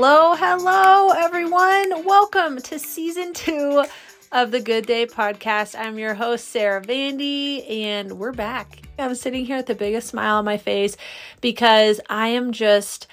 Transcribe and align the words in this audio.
Hello, 0.00 0.36
hello, 0.36 1.08
everyone. 1.08 2.04
Welcome 2.04 2.58
to 2.58 2.78
season 2.78 3.34
two 3.34 3.84
of 4.30 4.52
the 4.52 4.60
Good 4.60 4.86
Day 4.86 5.06
podcast. 5.06 5.76
I'm 5.76 5.98
your 5.98 6.14
host, 6.14 6.46
Sarah 6.46 6.80
Vandy, 6.80 7.68
and 7.68 8.12
we're 8.12 8.30
back. 8.30 8.80
I'm 8.96 9.16
sitting 9.16 9.44
here 9.44 9.56
with 9.56 9.66
the 9.66 9.74
biggest 9.74 10.06
smile 10.06 10.36
on 10.36 10.44
my 10.44 10.56
face 10.56 10.96
because 11.40 12.00
I 12.08 12.28
am 12.28 12.52
just 12.52 13.08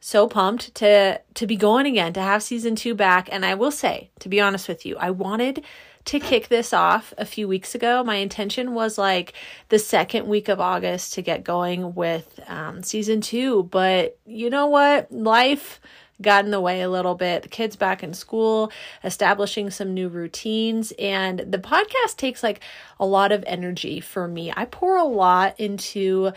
so 0.00 0.26
pumped 0.26 0.74
to 0.74 1.20
to 1.34 1.46
be 1.46 1.54
going 1.54 1.86
again 1.86 2.12
to 2.14 2.20
have 2.20 2.42
season 2.42 2.74
2 2.74 2.96
back 2.96 3.28
and 3.30 3.46
I 3.46 3.54
will 3.54 3.70
say 3.70 4.10
to 4.18 4.28
be 4.28 4.38
honest 4.38 4.68
with 4.68 4.84
you 4.84 4.98
I 4.98 5.12
wanted 5.12 5.64
to 6.06 6.20
kick 6.20 6.48
this 6.48 6.72
off 6.72 7.14
a 7.16 7.24
few 7.24 7.48
weeks 7.48 7.74
ago. 7.74 8.04
My 8.04 8.16
intention 8.16 8.74
was 8.74 8.98
like 8.98 9.32
the 9.70 9.78
second 9.78 10.26
week 10.26 10.48
of 10.48 10.60
August 10.60 11.14
to 11.14 11.22
get 11.22 11.44
going 11.44 11.94
with 11.94 12.40
um, 12.46 12.82
season 12.82 13.20
two. 13.22 13.62
But 13.64 14.18
you 14.26 14.50
know 14.50 14.66
what? 14.66 15.10
Life 15.10 15.80
got 16.22 16.44
in 16.44 16.50
the 16.50 16.60
way 16.60 16.82
a 16.82 16.90
little 16.90 17.14
bit. 17.14 17.42
The 17.42 17.48
kids 17.48 17.76
back 17.76 18.02
in 18.02 18.14
school, 18.14 18.70
establishing 19.02 19.70
some 19.70 19.94
new 19.94 20.08
routines, 20.08 20.92
and 20.98 21.40
the 21.40 21.58
podcast 21.58 22.16
takes 22.16 22.42
like 22.42 22.60
a 22.98 23.06
lot 23.06 23.32
of 23.32 23.44
energy 23.46 24.00
for 24.00 24.28
me. 24.28 24.52
I 24.56 24.64
pour 24.64 24.96
a 24.96 25.04
lot 25.04 25.58
into 25.58 26.32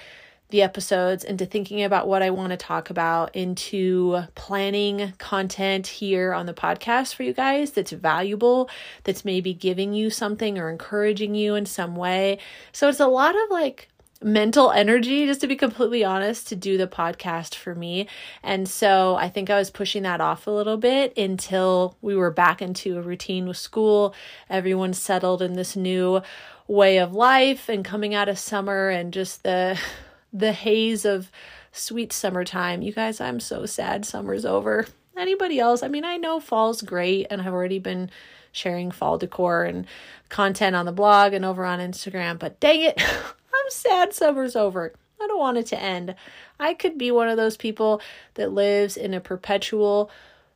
the 0.50 0.62
episodes 0.62 1.24
into 1.24 1.46
thinking 1.46 1.84
about 1.84 2.08
what 2.08 2.24
I 2.24 2.30
want 2.30 2.52
to 2.52 2.58
talk 2.58 2.90
about, 2.90 3.36
into 3.36 4.22
planning 4.36 5.14
content 5.18 5.88
here 5.88 6.34
on 6.34 6.46
the 6.46 6.54
podcast 6.54 7.16
for 7.16 7.24
you 7.24 7.34
guys 7.34 7.72
that's 7.72 7.92
valuable, 7.92 8.70
that's 9.04 9.26
maybe 9.26 9.54
giving 9.54 9.94
you 9.94 10.10
something 10.10 10.58
or 10.58 10.70
encouraging 10.70 11.36
you 11.36 11.56
in 11.56 11.66
some 11.66 11.96
way. 11.96 12.40
So 12.72 12.88
it's 12.88 13.02
a 13.02 13.08
lot 13.08 13.36
of 13.36 13.50
like 13.50 13.90
mental 14.22 14.72
energy, 14.72 15.26
just 15.26 15.42
to 15.42 15.48
be 15.48 15.56
completely 15.56 16.04
honest, 16.04 16.48
to 16.48 16.56
do 16.56 16.78
the 16.78 16.88
podcast 16.88 17.56
for 17.56 17.76
me. 17.76 18.08
And 18.44 18.68
so 18.68 19.16
I 19.16 19.30
think 19.30 19.50
I 19.50 19.58
was 19.58 19.70
pushing 19.70 20.04
that 20.04 20.22
off 20.22 20.48
a 20.48 20.52
little 20.52 20.78
bit 20.78 21.16
until 21.18 21.98
we 22.02 22.16
were 22.16 22.32
back 22.32 22.62
into 22.62 22.98
a 22.98 23.02
routine 23.02 23.48
with 23.48 23.58
school. 23.58 24.14
Everyone 24.50 24.94
settled 24.94 25.42
in 25.42 25.54
this 25.54 25.76
new 25.76 26.22
way 26.68 26.98
of 26.98 27.14
life 27.14 27.70
and 27.70 27.86
coming 27.86 28.14
out 28.14 28.30
of 28.30 28.40
summer 28.40 28.90
and 28.90 29.14
just 29.14 29.44
the 29.44 29.80
the 30.34 30.52
haze 30.52 31.06
of 31.06 31.32
sweet 31.72 32.12
summertime. 32.12 32.82
You 32.82 32.92
guys, 32.92 33.22
I'm 33.22 33.40
so 33.40 33.66
sad 33.66 34.06
summer's 34.06 34.46
over. 34.46 34.88
Anybody 35.16 35.60
else? 35.60 35.82
I 35.82 35.88
mean, 35.88 36.06
I 36.06 36.18
know 36.18 36.40
fall's 36.40 36.82
great 36.82 37.28
and 37.30 37.42
I've 37.42 37.54
already 37.54 37.80
been 37.80 38.12
sharing 38.52 38.92
fall 38.92 39.18
decor 39.18 39.64
and 39.64 39.86
content 40.30 40.76
on 40.76 40.86
the 40.86 40.92
blog 40.92 41.34
and 41.34 41.46
over 41.46 41.64
on 41.64 41.80
Instagram, 41.80 42.38
but 42.38 42.60
dang 42.60 42.82
it, 42.82 43.02
I'm 43.58 43.70
sad 43.70 44.14
summer's 44.14 44.56
over. 44.56 44.94
I 45.22 45.28
don't 45.28 45.40
want 45.40 45.58
it 45.58 45.66
to 45.68 45.82
end. 45.82 46.16
I 46.60 46.74
could 46.74 46.98
be 46.98 47.12
one 47.12 47.28
of 47.28 47.38
those 47.38 47.58
people 47.58 48.02
that 48.36 48.52
lives 48.52 48.98
in 48.98 49.14
a 49.14 49.20
perpetual 49.20 50.12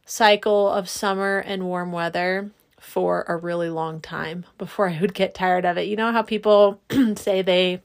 cycle 0.06 0.70
of 0.70 0.90
summer 0.90 1.40
and 1.40 1.66
warm 1.66 1.92
weather 1.92 2.52
for 2.80 3.26
a 3.28 3.36
really 3.38 3.70
long 3.70 4.02
time 4.02 4.46
before 4.58 4.90
I 4.90 5.00
would 5.00 5.14
get 5.14 5.34
tired 5.34 5.66
of 5.66 5.78
it. 5.78 5.88
You 5.88 5.96
know 5.96 6.12
how 6.12 6.22
people 6.22 6.82
say 7.16 7.42
they 7.42 7.82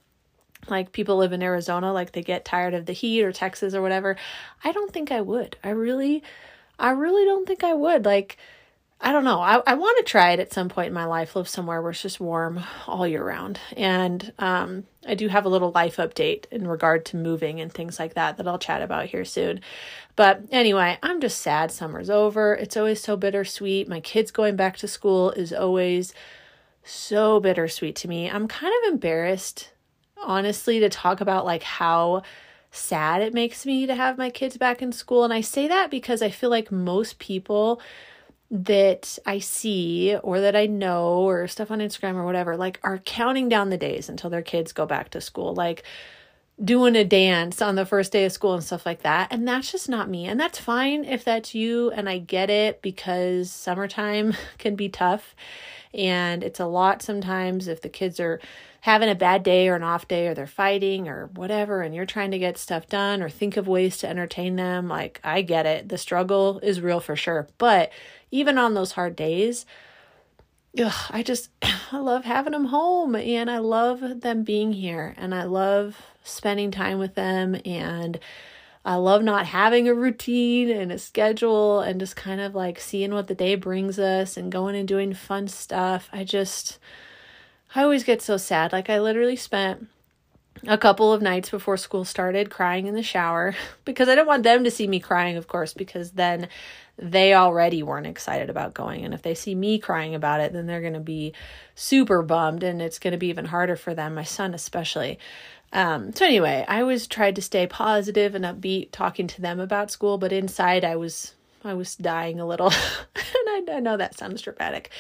like 0.69 0.93
people 0.93 1.17
live 1.17 1.33
in 1.33 1.43
Arizona, 1.43 1.93
like 1.93 2.13
they 2.13 2.23
get 2.23 2.45
tired 2.45 2.75
of 2.75 2.87
the 2.87 2.93
heat 2.93 3.23
or 3.23 3.33
Texas 3.33 3.75
or 3.75 3.83
whatever. 3.83 4.17
I 4.65 4.73
don't 4.73 4.93
think 4.93 5.13
I 5.13 5.21
would. 5.21 5.57
I 5.63 5.71
really, 5.71 6.23
I 6.79 6.91
really 6.91 7.25
don't 7.25 7.47
think 7.47 7.63
I 7.63 7.75
would. 7.75 8.05
Like, 8.05 8.37
I 8.99 9.13
don't 9.13 9.25
know. 9.25 9.41
I, 9.41 9.61
I 9.67 9.75
want 9.75 9.99
to 9.99 10.11
try 10.11 10.33
it 10.33 10.41
at 10.41 10.55
some 10.55 10.71
point 10.71 10.89
in 10.89 10.95
my 10.95 11.05
life, 11.05 11.37
live 11.37 11.49
somewhere 11.49 11.83
where 11.83 11.91
it's 11.91 12.01
just 12.01 12.19
warm 12.19 12.61
all 12.87 13.07
year 13.07 13.23
round. 13.23 13.61
And 13.77 14.33
um, 14.39 14.85
I 15.07 15.15
do 15.15 15.29
have 15.29 15.45
a 15.45 15.51
little 15.51 15.71
life 15.71 15.97
update 15.97 16.47
in 16.51 16.67
regard 16.67 17.05
to 17.07 17.19
moving 17.19 17.61
and 17.61 17.71
things 17.71 17.99
like 17.99 18.15
that 18.15 18.39
that 18.39 18.49
I'll 18.49 18.59
chat 18.59 18.81
about 18.81 19.07
here 19.07 19.25
soon. 19.25 19.61
But 20.17 20.45
anyway, 20.51 20.99
I'm 21.03 21.21
just 21.21 21.43
sad 21.43 21.71
summer's 21.71 22.09
over. 22.09 22.55
It's 22.55 22.77
always 22.77 23.03
so 23.03 23.19
bittersweet. 23.19 23.87
My 23.87 24.01
kids 24.01 24.31
going 24.31 24.57
back 24.57 24.79
to 24.79 24.89
school 24.89 25.31
is 25.33 25.53
always 25.53 26.15
so 26.83 27.39
bittersweet 27.39 27.97
to 27.97 28.09
me. 28.09 28.31
I'm 28.31 28.49
kind 28.49 28.73
of 28.83 28.93
embarrassed 28.93 29.73
honestly 30.25 30.81
to 30.81 30.89
talk 30.89 31.21
about 31.21 31.45
like 31.45 31.63
how 31.63 32.23
sad 32.71 33.21
it 33.21 33.35
makes 33.35 33.67
me 33.67 33.87
to 33.87 33.95
have 33.95 34.17
my 34.17 34.31
kids 34.31 34.57
back 34.57 34.81
in 34.81 34.91
school. 34.91 35.23
And 35.23 35.35
I 35.35 35.43
say 35.43 35.69
that 35.69 35.91
because 35.91 36.23
I 36.23 36.31
feel 36.31 36.51
like 36.51 36.73
most 36.73 37.19
people 37.19 37.81
that 38.51 39.19
I 39.27 39.39
see 39.41 40.17
or 40.23 40.41
that 40.41 40.55
I 40.55 40.67
know 40.67 41.21
or 41.21 41.49
stuff 41.49 41.71
on 41.71 41.81
Instagram 41.81 42.15
or 42.15 42.25
whatever, 42.25 42.57
like 42.57 42.79
are 42.83 42.99
counting 42.99 43.49
down 43.49 43.71
the 43.71 43.77
days 43.77 44.09
until 44.09 44.31
their 44.31 44.43
kids 44.43 44.73
go 44.73 44.87
back 44.87 45.11
to 45.11 45.21
school. 45.21 45.55
Like, 45.55 45.83
doing 46.63 46.97
a 46.97 47.05
dance 47.05 47.61
on 47.61 47.75
the 47.75 47.85
first 47.85 48.13
day 48.13 48.25
of 48.25 48.33
school 48.33 48.55
and 48.55 48.65
stuff 48.65 48.87
like 48.87 49.03
that. 49.03 49.29
And 49.31 49.47
that's 49.47 49.71
just 49.71 49.89
not 49.89 50.09
me. 50.09 50.27
And 50.27 50.41
that's 50.41 50.59
fine 50.59 51.05
if 51.05 51.23
that's 51.23 51.55
you. 51.55 51.91
And 51.91 52.09
I 52.09 52.19
get 52.19 52.49
it 52.49 52.81
because 52.81 53.51
summertime 53.51 54.35
can 54.59 54.75
be 54.75 54.89
tough. 54.89 55.35
And 55.93 56.43
it's 56.43 56.61
a 56.61 56.67
lot 56.67 57.03
sometimes 57.03 57.69
if 57.69 57.83
the 57.83 57.89
kids 57.89 58.21
are 58.21 58.41
having 58.87 59.09
a 59.09 59.17
bad 59.17 59.43
day 59.43 59.67
or 59.67 59.75
an 59.75 59.83
off 59.83 60.07
day 60.07 60.29
or 60.29 60.35
they're 60.35 60.47
fighting 60.47 61.09
or 61.09 61.27
whatever 61.35 61.83
and 61.83 61.93
you're 61.93 62.07
trying 62.07 62.31
to 62.31 62.39
get 62.39 62.57
stuff 62.57 62.87
done 62.87 63.21
or 63.21 63.29
think 63.29 63.57
of 63.57 63.67
ways 63.67 63.97
to 63.97 64.09
entertain 64.09 64.55
them 64.55 64.87
like 64.87 65.21
I 65.25 65.43
get 65.43 65.67
it 65.67 65.89
the 65.89 65.99
struggle 65.99 66.61
is 66.63 66.81
real 66.81 67.01
for 67.01 67.17
sure 67.17 67.49
but 67.59 67.91
even 68.31 68.59
on 68.59 68.75
those 68.75 68.93
hard 68.93 69.17
days 69.17 69.67
ugh, 70.81 71.11
I 71.11 71.25
just 71.25 71.51
I 71.91 71.99
love 71.99 72.25
having 72.25 72.53
them 72.53 72.67
home 72.67 73.17
and 73.17 73.51
I 73.51 73.59
love 73.59 74.21
them 74.21 74.45
being 74.45 74.73
here 74.73 75.17
and 75.17 75.35
I 75.35 75.43
love 75.43 76.01
spending 76.23 76.71
time 76.71 77.01
with 77.01 77.17
them 77.17 77.61
and 77.65 78.21
I 78.85 78.95
love 78.95 79.25
not 79.25 79.47
having 79.47 79.89
a 79.89 79.95
routine 79.95 80.71
and 80.71 80.93
a 80.93 80.99
schedule 81.01 81.81
and 81.81 81.99
just 81.99 82.15
kind 82.15 82.41
of 82.41 82.55
like 82.55 82.79
seeing 82.79 83.13
what 83.13 83.27
the 83.27 83.35
day 83.35 83.57
brings 83.57 83.99
us 83.99 84.37
and 84.37 84.53
going 84.53 84.77
and 84.77 84.87
doing 84.87 85.13
fun 85.13 85.49
stuff. 85.49 86.09
I 86.13 86.23
just 86.23 86.79
I 87.77 87.83
always 87.83 88.05
get 88.05 88.23
so 88.23 88.39
sad. 88.39 88.73
Like, 88.73 88.89
I 88.89 89.01
literally 89.01 89.37
spent 89.37 89.89
a 90.67 90.79
couple 90.79 91.13
of 91.13 91.21
nights 91.21 91.51
before 91.51 91.77
school 91.77 92.07
started 92.07 92.49
crying 92.49 92.87
in 92.87 92.95
the 92.95 93.03
shower 93.03 93.55
because 93.85 94.09
I 94.09 94.15
didn't 94.15 94.29
want 94.29 94.45
them 94.45 94.65
to 94.65 94.71
see 94.71 94.87
me 94.87 94.99
crying, 94.99 95.37
of 95.37 95.47
course, 95.47 95.75
because 95.75 96.13
then 96.13 96.49
they 96.97 97.35
already 97.35 97.83
weren't 97.83 98.07
excited 98.07 98.49
about 98.49 98.73
going. 98.73 99.05
And 99.05 99.13
if 99.13 99.21
they 99.21 99.35
see 99.35 99.55
me 99.55 99.79
crying 99.79 100.15
about 100.15 100.41
it, 100.41 100.55
then 100.55 100.65
they're 100.65 100.81
going 100.81 100.95
to 100.95 101.01
be 101.01 101.35
super 101.75 102.23
bummed 102.23 102.63
and 102.63 102.81
it's 102.81 102.99
going 102.99 103.13
to 103.13 103.19
be 103.19 103.29
even 103.29 103.45
harder 103.45 103.77
for 103.77 103.93
them, 103.93 104.15
my 104.15 104.25
son 104.25 104.55
especially. 104.55 105.19
Um, 105.71 106.15
so 106.15 106.25
anyway, 106.25 106.65
I 106.67 106.81
always 106.81 107.07
tried 107.07 107.35
to 107.37 107.43
stay 107.43 107.67
positive 107.67 108.35
and 108.35 108.47
upbeat 108.47 108.89
talking 108.91 109.27
to 109.27 109.43
them 109.43 109.61
about 109.61 109.91
school, 109.91 110.17
but 110.17 110.33
inside 110.33 110.83
I 110.83 110.97
was 110.97 111.35
I 111.63 111.75
was 111.75 111.97
dying 111.97 112.41
a 112.41 112.47
little. 112.47 112.69
and 113.17 113.71
I, 113.71 113.75
I 113.75 113.81
know 113.81 113.97
that 113.97 114.17
sounds 114.17 114.41
dramatic. 114.41 114.91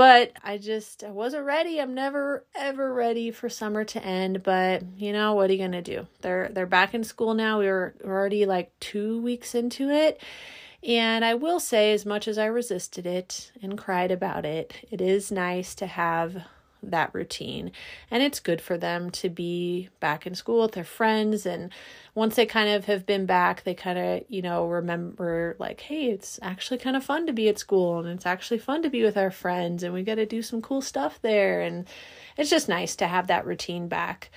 But 0.00 0.32
I 0.42 0.56
just 0.56 1.04
I 1.04 1.10
wasn't 1.10 1.44
ready. 1.44 1.78
I'm 1.78 1.92
never 1.92 2.42
ever 2.54 2.90
ready 2.90 3.30
for 3.30 3.50
summer 3.50 3.84
to 3.84 4.02
end. 4.02 4.42
But 4.42 4.82
you 4.96 5.12
know 5.12 5.34
what 5.34 5.50
are 5.50 5.52
you 5.52 5.58
gonna 5.58 5.82
do? 5.82 6.06
They're 6.22 6.48
they're 6.50 6.64
back 6.64 6.94
in 6.94 7.04
school 7.04 7.34
now. 7.34 7.58
We 7.58 7.66
were 7.66 7.94
already 8.02 8.46
like 8.46 8.72
two 8.80 9.20
weeks 9.20 9.54
into 9.54 9.90
it. 9.90 10.18
And 10.82 11.22
I 11.22 11.34
will 11.34 11.60
say, 11.60 11.92
as 11.92 12.06
much 12.06 12.28
as 12.28 12.38
I 12.38 12.46
resisted 12.46 13.04
it 13.04 13.52
and 13.60 13.76
cried 13.76 14.10
about 14.10 14.46
it, 14.46 14.72
it 14.90 15.02
is 15.02 15.30
nice 15.30 15.74
to 15.74 15.86
have 15.86 16.44
that 16.82 17.14
routine. 17.14 17.72
And 18.10 18.22
it's 18.22 18.40
good 18.40 18.60
for 18.60 18.76
them 18.76 19.10
to 19.12 19.28
be 19.28 19.88
back 20.00 20.26
in 20.26 20.34
school 20.34 20.62
with 20.62 20.72
their 20.72 20.84
friends. 20.84 21.46
And 21.46 21.70
once 22.14 22.36
they 22.36 22.46
kind 22.46 22.68
of 22.68 22.86
have 22.86 23.06
been 23.06 23.26
back, 23.26 23.64
they 23.64 23.74
kind 23.74 23.98
of, 23.98 24.24
you 24.28 24.42
know, 24.42 24.66
remember 24.66 25.56
like, 25.58 25.80
hey, 25.80 26.10
it's 26.10 26.38
actually 26.42 26.78
kind 26.78 26.96
of 26.96 27.04
fun 27.04 27.26
to 27.26 27.32
be 27.32 27.48
at 27.48 27.58
school 27.58 27.98
and 27.98 28.08
it's 28.08 28.26
actually 28.26 28.58
fun 28.58 28.82
to 28.82 28.90
be 28.90 29.02
with 29.02 29.16
our 29.16 29.30
friends 29.30 29.82
and 29.82 29.94
we 29.94 30.02
got 30.02 30.16
to 30.16 30.26
do 30.26 30.42
some 30.42 30.62
cool 30.62 30.80
stuff 30.82 31.20
there. 31.22 31.60
And 31.60 31.86
it's 32.36 32.50
just 32.50 32.68
nice 32.68 32.96
to 32.96 33.06
have 33.06 33.26
that 33.28 33.46
routine 33.46 33.88
back 33.88 34.30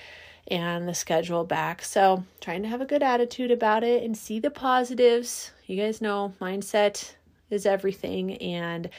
and 0.48 0.88
the 0.88 0.94
schedule 0.94 1.44
back. 1.44 1.82
So, 1.82 2.24
trying 2.40 2.62
to 2.62 2.68
have 2.68 2.80
a 2.80 2.86
good 2.86 3.02
attitude 3.02 3.50
about 3.50 3.82
it 3.82 4.02
and 4.02 4.16
see 4.16 4.40
the 4.40 4.50
positives. 4.50 5.50
You 5.66 5.80
guys 5.80 6.00
know 6.00 6.34
mindset 6.40 7.14
is 7.50 7.66
everything. 7.66 8.36
And 8.36 8.90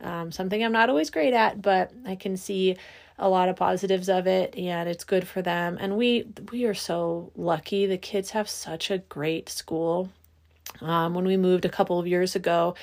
um, 0.00 0.30
something 0.32 0.62
I'm 0.62 0.72
not 0.72 0.88
always 0.88 1.10
great 1.10 1.34
at, 1.34 1.60
but 1.60 1.92
I 2.06 2.14
can 2.14 2.36
see 2.36 2.76
a 3.18 3.28
lot 3.28 3.48
of 3.48 3.56
positives 3.56 4.08
of 4.08 4.26
it 4.26 4.56
and 4.56 4.88
it's 4.88 5.04
good 5.04 5.26
for 5.26 5.42
them. 5.42 5.76
And 5.80 5.96
we 5.96 6.26
we 6.52 6.64
are 6.64 6.74
so 6.74 7.32
lucky. 7.36 7.86
The 7.86 7.98
kids 7.98 8.30
have 8.30 8.48
such 8.48 8.90
a 8.90 8.98
great 8.98 9.48
school. 9.48 10.10
Um, 10.80 11.14
when 11.14 11.24
we 11.24 11.36
moved 11.36 11.64
a 11.64 11.70
couple 11.70 11.98
of 11.98 12.06
years 12.06 12.36
ago 12.36 12.74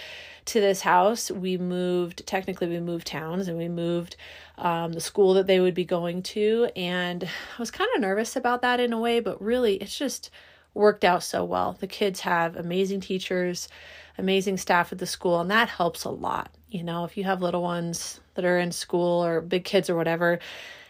to 0.45 0.59
this 0.59 0.81
house 0.81 1.31
we 1.31 1.57
moved 1.57 2.25
technically 2.27 2.67
we 2.67 2.79
moved 2.79 3.07
towns 3.07 3.47
and 3.47 3.57
we 3.57 3.69
moved 3.69 4.15
um, 4.57 4.91
the 4.93 4.99
school 4.99 5.33
that 5.35 5.47
they 5.47 5.59
would 5.59 5.73
be 5.73 5.85
going 5.85 6.21
to. 6.23 6.69
And 6.75 7.23
i 7.23 7.59
was 7.59 7.71
kind 7.71 7.89
of 7.95 8.01
nervous 8.01 8.35
about 8.35 8.61
that 8.61 8.79
in 8.79 8.91
a 8.91 8.99
way 8.99 9.21
but 9.21 9.41
really 9.41 9.75
it's 9.75 9.97
just 9.97 10.29
worked 10.73 11.05
out 11.05 11.23
so 11.23 11.45
well. 11.45 11.77
The 11.79 11.87
kids 11.87 12.19
have 12.21 12.57
amazing 12.57 12.99
teachers 12.99 13.69
amazing 14.17 14.57
staff 14.57 14.91
at 14.91 14.97
the 14.97 15.05
school 15.05 15.39
and 15.39 15.51
that 15.51 15.69
helps 15.69 16.03
a 16.03 16.09
lot 16.09 16.49
you 16.75 16.83
know, 16.83 17.05
if 17.05 17.15
you 17.15 17.23
have 17.23 17.41
little 17.41 17.61
ones 17.61 18.19
that 18.33 18.43
are 18.43 18.59
in 18.59 18.73
school 18.73 19.23
or 19.23 19.39
big 19.39 19.63
kids 19.63 19.89
or 19.89 19.95
whatever, 19.95 20.39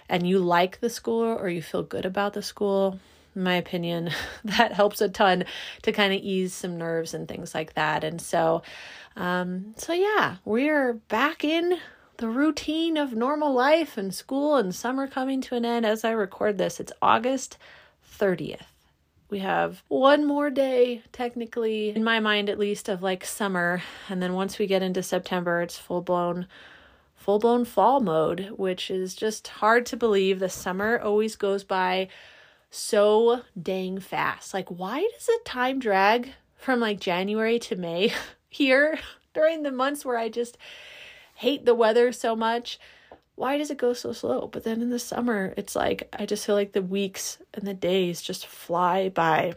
and 0.10 0.28
you 0.28 0.40
like 0.40 0.80
the 0.80 0.90
school 0.90 1.24
or 1.24 1.48
you 1.48 1.62
feel 1.62 1.84
good 1.84 2.06
about 2.06 2.34
the 2.34 2.42
school, 2.42 3.00
in 3.36 3.44
my 3.44 3.54
opinion, 3.54 4.10
that 4.44 4.74
helps 4.74 5.00
a 5.00 5.10
ton 5.10 5.46
to 5.84 5.92
kind 5.92 6.12
of 6.12 6.22
ease 6.22 6.54
some 6.54 6.80
nerves 6.80 7.14
and 7.14 7.28
things 7.28 7.54
like 7.54 7.76
that. 7.76 8.04
And 8.04 8.20
so, 8.20 8.64
um, 9.16 9.76
so 9.78 9.94
yeah, 9.94 10.38
we're 10.44 10.94
back 10.94 11.44
in 11.44 11.78
the 12.18 12.30
routine 12.30 12.98
of 12.98 13.14
normal 13.14 13.54
life 13.54 13.96
and 13.96 14.14
school 14.14 14.56
and 14.56 14.74
summer 14.74 15.06
coming 15.06 15.40
to 15.42 15.56
an 15.56 15.66
end 15.66 15.86
as 15.86 16.04
I 16.04 16.12
record 16.12 16.58
this. 16.58 16.80
It's 16.80 16.94
August 17.00 17.58
30th. 18.18 18.75
We 19.36 19.42
have 19.42 19.84
one 19.90 20.26
more 20.26 20.50
day, 20.50 21.02
technically, 21.12 21.90
in 21.90 22.06
my 22.06 22.22
mind 22.22 22.50
at 22.50 22.58
least, 22.58 22.88
of 22.88 23.04
like 23.04 23.26
summer. 23.26 23.84
And 24.08 24.24
then 24.24 24.32
once 24.32 24.58
we 24.58 24.66
get 24.66 24.82
into 24.82 25.04
September, 25.04 25.62
it's 25.62 25.78
full 25.78 26.02
blown 26.02 26.48
full 27.18 27.38
blown 27.40 27.66
fall 27.66 28.00
mode, 28.00 28.52
which 28.56 28.90
is 28.90 29.14
just 29.14 29.50
hard 29.50 29.86
to 29.88 29.98
believe. 29.98 30.40
The 30.40 30.48
summer 30.48 30.98
always 30.98 31.36
goes 31.36 31.66
by 31.66 32.08
so 32.70 33.42
dang 33.62 34.00
fast. 34.00 34.54
Like, 34.54 34.70
why 34.70 35.02
does 35.02 35.26
the 35.26 35.40
time 35.44 35.80
drag 35.80 36.32
from 36.56 36.80
like 36.80 37.02
January 37.02 37.60
to 37.60 37.76
May 37.76 38.14
here 38.50 38.98
during 39.34 39.64
the 39.64 39.72
months 39.74 40.06
where 40.06 40.18
I 40.18 40.30
just 40.30 40.58
hate 41.34 41.66
the 41.66 41.76
weather 41.76 42.14
so 42.14 42.38
much? 42.38 42.80
Why 43.36 43.58
does 43.58 43.70
it 43.70 43.78
go 43.78 43.94
so 43.94 44.14
slow? 44.14 44.48
But 44.48 44.64
then 44.64 44.82
in 44.82 44.90
the 44.90 45.00
summer, 45.00 45.54
it's 45.58 45.76
like 45.76 46.08
I 46.18 46.26
just 46.26 46.46
feel 46.46 46.56
like 46.56 46.72
the 46.72 46.82
weeks 46.82 47.38
and 47.54 47.68
the 47.68 47.74
days 47.74 48.22
just 48.22 48.48
fly 48.48 49.10
by. 49.10 49.56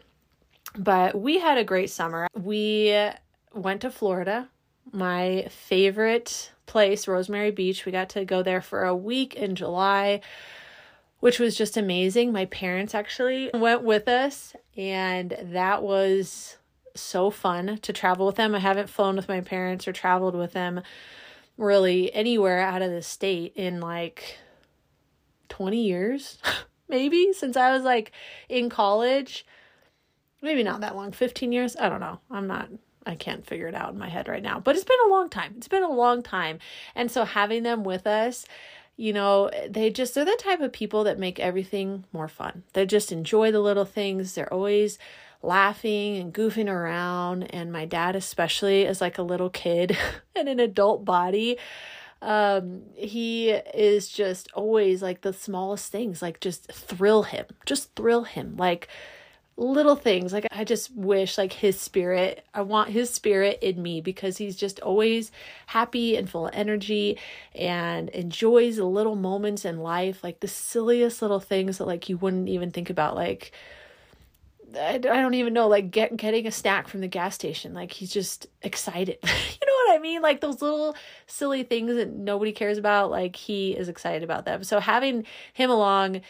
But 0.77 1.21
we 1.21 1.39
had 1.39 1.59
a 1.59 1.65
great 1.65 1.91
summer. 1.91 2.27
We 2.35 3.11
went 3.55 3.81
to 3.83 3.91
Florida, 3.91 4.49
my 4.93 5.47
favorite 5.51 6.53
place, 6.67 7.09
Rosemary 7.09 7.51
Beach. 7.51 7.87
We 7.87 7.93
got 7.93 8.11
to 8.11 8.25
go 8.25 8.43
there 8.43 8.61
for 8.61 8.85
a 8.85 8.97
week 8.97 9.35
in 9.35 9.55
July, 9.55 10.21
which 11.21 11.39
was 11.39 11.57
just 11.57 11.77
amazing. 11.77 12.33
My 12.33 12.47
parents 12.47 12.95
actually 12.95 13.51
went 13.55 13.83
with 13.83 14.09
us, 14.09 14.55
and 14.77 15.37
that 15.41 15.83
was 15.83 16.59
so 16.95 17.31
fun 17.31 17.79
to 17.83 17.93
travel 17.93 18.27
with 18.27 18.37
them. 18.37 18.55
I 18.55 18.59
haven't 18.59 18.91
flown 18.91 19.17
with 19.17 19.29
my 19.29 19.41
parents 19.41 19.87
or 19.87 19.93
traveled 19.93 20.35
with 20.35 20.53
them 20.53 20.83
really 21.59 22.13
anywhere 22.15 22.61
out 22.61 22.81
of 22.81 22.91
the 22.91 23.03
state 23.03 23.53
in 23.57 23.81
like 23.81 24.39
20 25.51 25.83
years, 25.83 26.39
maybe 26.89 27.33
since 27.33 27.57
I 27.57 27.73
was 27.73 27.83
like 27.83 28.13
in 28.49 28.71
college. 28.71 29.45
Maybe 30.41 30.63
not 30.63 30.83
that 30.83 30.95
long, 30.95 31.11
15 31.11 31.51
years. 31.51 31.77
I 31.77 31.89
don't 31.89 31.99
know. 31.99 32.21
I'm 32.31 32.47
not 32.47 32.69
I 33.09 33.15
can't 33.15 33.47
figure 33.47 33.69
it 33.69 33.75
out 33.75 33.93
in 33.93 33.99
my 33.99 34.09
head 34.09 34.29
right 34.29 34.43
now. 34.43 34.61
But 34.61 34.77
it's 34.77 34.85
been 34.85 34.99
a 35.07 35.11
long 35.11 35.31
time. 35.31 35.55
It's 35.57 35.67
been 35.67 35.83
a 35.83 35.91
long 35.91 36.23
time. 36.23 36.59
And 36.95 37.11
so 37.11 37.25
having 37.25 37.63
them 37.63 37.83
with 37.83 38.07
us, 38.07 38.45
you 38.97 39.15
know, 39.15 39.51
they 39.69 39.89
just 39.89 40.15
they're 40.15 40.27
the 40.27 40.39
type 40.39 40.61
of 40.61 40.73
people 40.73 41.05
that 41.05 41.19
make 41.19 41.41
everything 41.41 42.05
more 42.13 42.29
fun. 42.29 42.65
They 42.75 42.85
just 42.85 43.11
enjoy 43.11 43.51
the 43.51 43.61
little 43.61 43.87
things. 43.87 44.35
They're 44.35 44.53
always 44.53 44.99
laughing 45.43 46.17
and 46.17 46.35
goofing 46.35 46.69
around 46.69 47.45
and 47.45 47.73
my 47.73 47.85
dad 47.85 48.17
especially 48.17 48.83
is 48.83 49.01
like 49.01 49.19
a 49.19 49.23
little 49.23 49.51
kid 49.51 49.97
in 50.37 50.49
an 50.49 50.61
adult 50.61 51.05
body. 51.05 51.57
Um 52.21 52.83
he 52.95 53.51
is 53.51 54.09
just 54.09 54.51
always 54.53 55.03
like 55.03 55.21
the 55.21 55.33
smallest 55.33 55.93
things 55.93 56.21
like 56.21 56.41
just 56.41 56.71
thrill 56.73 57.23
him 57.23 57.47
just 57.65 57.95
thrill 57.95 58.25
him 58.25 58.57
like 58.57 58.89
little 59.57 59.97
things. 59.97 60.33
Like 60.33 60.47
i 60.51 60.65
just 60.65 60.95
wish 60.95 61.37
like 61.39 61.53
his 61.53 61.81
spirit 61.81 62.45
i 62.55 62.63
want 62.63 62.91
his 62.91 63.11
spirit 63.11 63.59
in 63.63 63.81
me 63.83 64.01
because 64.01 64.39
he's 64.39 64.57
just 64.57 64.81
always 64.81 65.31
happy 65.67 66.17
and 66.17 66.29
full 66.29 66.49
of 66.49 66.55
energy 66.55 67.19
and 67.55 68.09
enjoys 68.11 68.77
the 68.77 68.85
little 68.85 69.17
moments 69.17 69.65
in 69.65 69.79
life 69.79 70.23
like 70.25 70.41
the 70.41 70.49
silliest 70.49 71.23
little 71.23 71.41
things 71.41 71.79
that 71.79 71.87
like 71.87 72.09
you 72.09 72.17
wouldn't 72.17 72.49
even 72.49 72.71
think 72.71 72.91
about 72.91 73.15
like 73.15 73.53
I, 74.77 74.99
don't 74.99 75.35
even 75.35 75.55
know 75.55 75.69
like 75.69 75.91
get 75.91 76.17
getting 76.17 76.47
a 76.47 76.51
snack 76.51 76.89
from 76.89 77.01
the 77.01 77.09
gas 77.09 77.35
station 77.35 77.73
like 77.73 77.93
he's 77.93 78.13
just 78.13 78.47
excited 78.63 79.19
you 79.23 79.67
know 79.67 79.73
what 79.87 79.95
i 79.95 79.99
mean 79.99 80.21
like 80.21 80.41
those 80.41 80.61
little 80.61 80.95
silly 81.27 81.63
things 81.63 81.95
that 81.95 82.13
nobody 82.13 82.53
cares 82.53 82.77
about 82.77 83.11
like 83.11 83.35
he 83.35 83.73
is 83.73 83.89
excited 83.89 84.23
about 84.23 84.45
them 84.45 84.63
so 84.63 84.79
having 84.79 85.25
him 85.55 85.71
along 85.71 86.21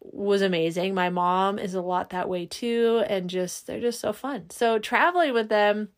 was 0.00 0.42
amazing. 0.42 0.94
My 0.94 1.10
mom 1.10 1.58
is 1.58 1.74
a 1.74 1.82
lot 1.82 2.10
that 2.10 2.28
way 2.28 2.46
too, 2.46 3.02
and 3.08 3.28
just 3.28 3.66
they're 3.66 3.80
just 3.80 4.00
so 4.00 4.12
fun. 4.12 4.50
So 4.50 4.78
traveling 4.78 5.32
with 5.32 5.48
them 5.48 5.88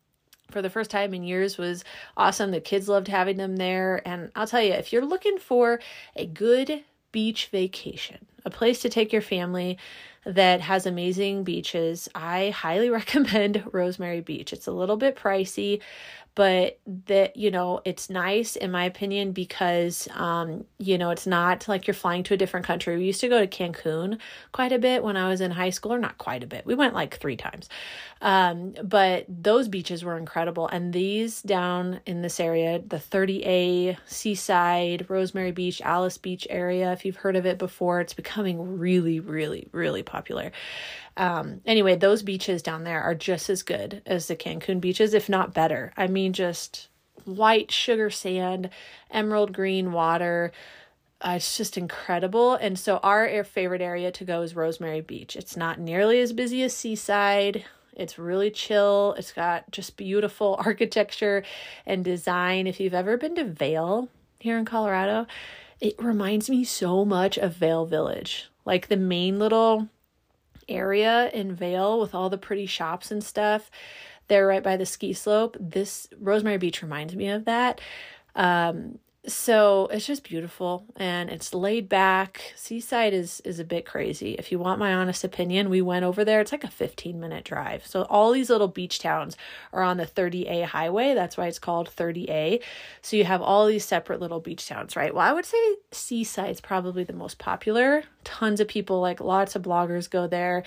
for 0.49 0.61
the 0.61 0.69
first 0.69 0.91
time 0.91 1.13
in 1.13 1.23
years 1.23 1.57
was 1.57 1.83
awesome. 2.17 2.51
The 2.51 2.61
kids 2.61 2.89
loved 2.89 3.07
having 3.07 3.37
them 3.37 3.55
there. 3.55 4.05
And 4.05 4.31
I'll 4.35 4.47
tell 4.47 4.61
you, 4.61 4.73
if 4.73 4.91
you're 4.91 5.05
looking 5.05 5.37
for 5.37 5.79
a 6.15 6.25
good 6.25 6.83
beach 7.11 7.47
vacation, 7.47 8.25
a 8.45 8.49
place 8.49 8.81
to 8.81 8.89
take 8.89 9.13
your 9.13 9.21
family 9.21 9.77
that 10.25 10.61
has 10.61 10.85
amazing 10.85 11.43
beaches, 11.43 12.07
I 12.13 12.49
highly 12.51 12.89
recommend 13.01 13.63
Rosemary 13.71 14.21
Beach. 14.21 14.53
It's 14.53 14.67
a 14.67 14.71
little 14.71 14.97
bit 14.97 15.15
pricey, 15.15 15.81
but 16.33 16.79
that 17.05 17.35
you 17.35 17.51
know 17.51 17.81
it's 17.83 18.09
nice 18.09 18.55
in 18.55 18.71
my 18.71 18.85
opinion 18.85 19.33
because 19.33 20.07
um 20.15 20.63
you 20.77 20.97
know 20.97 21.09
it's 21.09 21.27
not 21.27 21.67
like 21.67 21.87
you're 21.87 21.93
flying 21.93 22.23
to 22.23 22.33
a 22.33 22.37
different 22.37 22.65
country. 22.65 22.97
We 22.97 23.05
used 23.05 23.21
to 23.21 23.27
go 23.27 23.45
to 23.45 23.47
cancun 23.47 24.17
quite 24.51 24.71
a 24.71 24.79
bit 24.79 25.03
when 25.03 25.17
i 25.17 25.27
was 25.27 25.41
in 25.41 25.51
high 25.51 25.71
school 25.71 25.93
or 25.93 25.99
not 25.99 26.17
quite 26.17 26.43
a 26.43 26.47
bit. 26.47 26.65
We 26.65 26.75
went 26.75 26.93
like 26.93 27.17
three 27.19 27.35
times. 27.35 27.67
Um 28.21 28.73
but 28.83 29.25
those 29.27 29.67
beaches 29.67 30.03
were 30.05 30.17
incredible. 30.17 30.67
And 30.67 30.93
these 30.93 31.41
down 31.41 31.99
in 32.05 32.21
this 32.21 32.39
area 32.39 32.79
the 32.79 32.97
30a 32.97 33.97
seaside 34.05 35.05
rosemary 35.09 35.51
beach 35.51 35.81
Alys 35.83 36.17
Beach 36.17 36.47
area 36.49 36.93
if 36.93 37.03
you've 37.03 37.17
heard 37.17 37.35
of 37.35 37.45
it 37.45 37.57
before 37.57 37.99
it's 37.99 38.13
becoming 38.13 38.79
really 38.79 39.19
really 39.19 39.67
really 39.73 40.03
popular 40.11 40.51
um, 41.17 41.61
anyway, 41.65 41.95
those 41.95 42.23
beaches 42.23 42.61
down 42.61 42.83
there 42.83 43.01
are 43.01 43.15
just 43.15 43.49
as 43.49 43.63
good 43.63 44.01
as 44.05 44.27
the 44.27 44.35
Cancun 44.35 44.79
beaches, 44.79 45.13
if 45.13 45.27
not 45.27 45.53
better. 45.53 45.93
I 45.97 46.07
mean, 46.07 46.33
just 46.33 46.87
white 47.25 47.71
sugar 47.71 48.09
sand, 48.09 48.69
emerald 49.09 49.53
green 49.53 49.91
water. 49.91 50.51
Uh, 51.19 51.33
it's 51.35 51.57
just 51.57 51.77
incredible. 51.77 52.55
And 52.55 52.79
so, 52.79 52.97
our 52.97 53.43
favorite 53.43 53.81
area 53.81 54.11
to 54.11 54.23
go 54.23 54.41
is 54.41 54.55
Rosemary 54.55 55.01
Beach. 55.01 55.35
It's 55.35 55.57
not 55.57 55.79
nearly 55.79 56.19
as 56.21 56.33
busy 56.33 56.63
as 56.63 56.75
Seaside. 56.75 57.65
It's 57.93 58.17
really 58.17 58.49
chill. 58.49 59.13
It's 59.17 59.33
got 59.33 59.69
just 59.71 59.97
beautiful 59.97 60.55
architecture 60.65 61.43
and 61.85 62.05
design. 62.05 62.67
If 62.67 62.79
you've 62.79 62.93
ever 62.93 63.17
been 63.17 63.35
to 63.35 63.43
Vail 63.43 64.07
here 64.39 64.57
in 64.57 64.65
Colorado, 64.65 65.27
it 65.81 66.01
reminds 66.01 66.49
me 66.49 66.63
so 66.63 67.03
much 67.03 67.37
of 67.37 67.53
Vail 67.53 67.85
Village. 67.85 68.49
Like 68.65 68.87
the 68.87 68.97
main 68.97 69.37
little 69.37 69.89
area 70.71 71.29
in 71.33 71.55
Vail 71.55 71.99
with 71.99 72.15
all 72.15 72.29
the 72.29 72.37
pretty 72.37 72.65
shops 72.65 73.11
and 73.11 73.23
stuff. 73.23 73.69
They're 74.27 74.47
right 74.47 74.63
by 74.63 74.77
the 74.77 74.85
ski 74.85 75.13
slope. 75.13 75.57
This 75.59 76.07
Rosemary 76.19 76.57
Beach 76.57 76.81
reminds 76.81 77.15
me 77.15 77.29
of 77.29 77.45
that. 77.45 77.81
Um, 78.35 78.99
so 79.27 79.87
it's 79.91 80.07
just 80.07 80.23
beautiful 80.23 80.83
and 80.95 81.29
it's 81.29 81.53
laid 81.53 81.87
back. 81.87 82.53
Seaside 82.55 83.13
is 83.13 83.39
is 83.41 83.59
a 83.59 83.63
bit 83.63 83.85
crazy. 83.85 84.33
If 84.33 84.51
you 84.51 84.57
want 84.57 84.79
my 84.79 84.93
honest 84.95 85.23
opinion 85.23 85.69
we 85.69 85.81
went 85.81 86.05
over 86.05 86.25
there. 86.25 86.41
It's 86.41 86.51
like 86.51 86.63
a 86.63 86.69
15 86.69 87.19
minute 87.19 87.43
drive. 87.43 87.85
So 87.85 88.03
all 88.03 88.31
these 88.31 88.49
little 88.49 88.67
beach 88.67 88.97
towns 88.97 89.37
are 89.73 89.83
on 89.83 89.97
the 89.97 90.07
30a 90.07 90.65
highway. 90.65 91.13
That's 91.13 91.37
why 91.37 91.47
it's 91.47 91.59
called 91.59 91.91
30a 91.95 92.63
so 93.03 93.15
you 93.15 93.25
have 93.25 93.43
all 93.43 93.67
these 93.67 93.85
separate 93.85 94.19
little 94.19 94.39
beach 94.39 94.67
towns 94.67 94.95
right? 94.95 95.13
Well 95.13 95.27
i 95.27 95.33
would 95.33 95.45
say 95.45 95.75
seaside's 95.91 96.61
probably 96.61 97.03
the 97.03 97.13
most 97.13 97.37
popular. 97.37 98.03
Tons 98.23 98.59
of 98.59 98.67
people 98.67 99.01
like 99.01 99.19
lots 99.19 99.55
of 99.55 99.61
bloggers 99.61 100.09
go 100.09 100.25
there. 100.25 100.63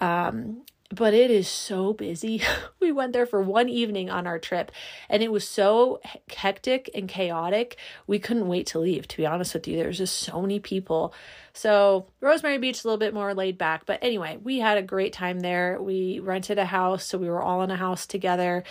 Um, 0.00 0.64
but 0.90 1.14
it 1.14 1.30
is 1.30 1.48
so 1.48 1.92
busy. 1.92 2.42
we 2.80 2.92
went 2.92 3.12
there 3.12 3.26
for 3.26 3.40
one 3.42 3.68
evening 3.68 4.10
on 4.10 4.26
our 4.26 4.38
trip 4.38 4.70
and 5.08 5.22
it 5.22 5.32
was 5.32 5.46
so 5.46 6.00
hectic 6.30 6.90
and 6.94 7.08
chaotic. 7.08 7.76
We 8.06 8.18
couldn't 8.18 8.48
wait 8.48 8.66
to 8.68 8.78
leave, 8.78 9.08
to 9.08 9.16
be 9.16 9.26
honest 9.26 9.54
with 9.54 9.66
you. 9.66 9.76
There's 9.76 9.98
just 9.98 10.18
so 10.18 10.40
many 10.40 10.60
people. 10.60 11.12
So, 11.52 12.06
Rosemary 12.20 12.58
Beach 12.58 12.78
is 12.78 12.84
a 12.84 12.88
little 12.88 12.98
bit 12.98 13.14
more 13.14 13.32
laid 13.32 13.56
back, 13.56 13.86
but 13.86 13.98
anyway, 14.02 14.38
we 14.42 14.58
had 14.58 14.76
a 14.76 14.82
great 14.82 15.14
time 15.14 15.40
there. 15.40 15.80
We 15.80 16.20
rented 16.20 16.58
a 16.58 16.66
house, 16.66 17.04
so 17.04 17.16
we 17.16 17.30
were 17.30 17.40
all 17.40 17.62
in 17.62 17.70
a 17.70 17.76
house 17.76 18.06
together. 18.06 18.62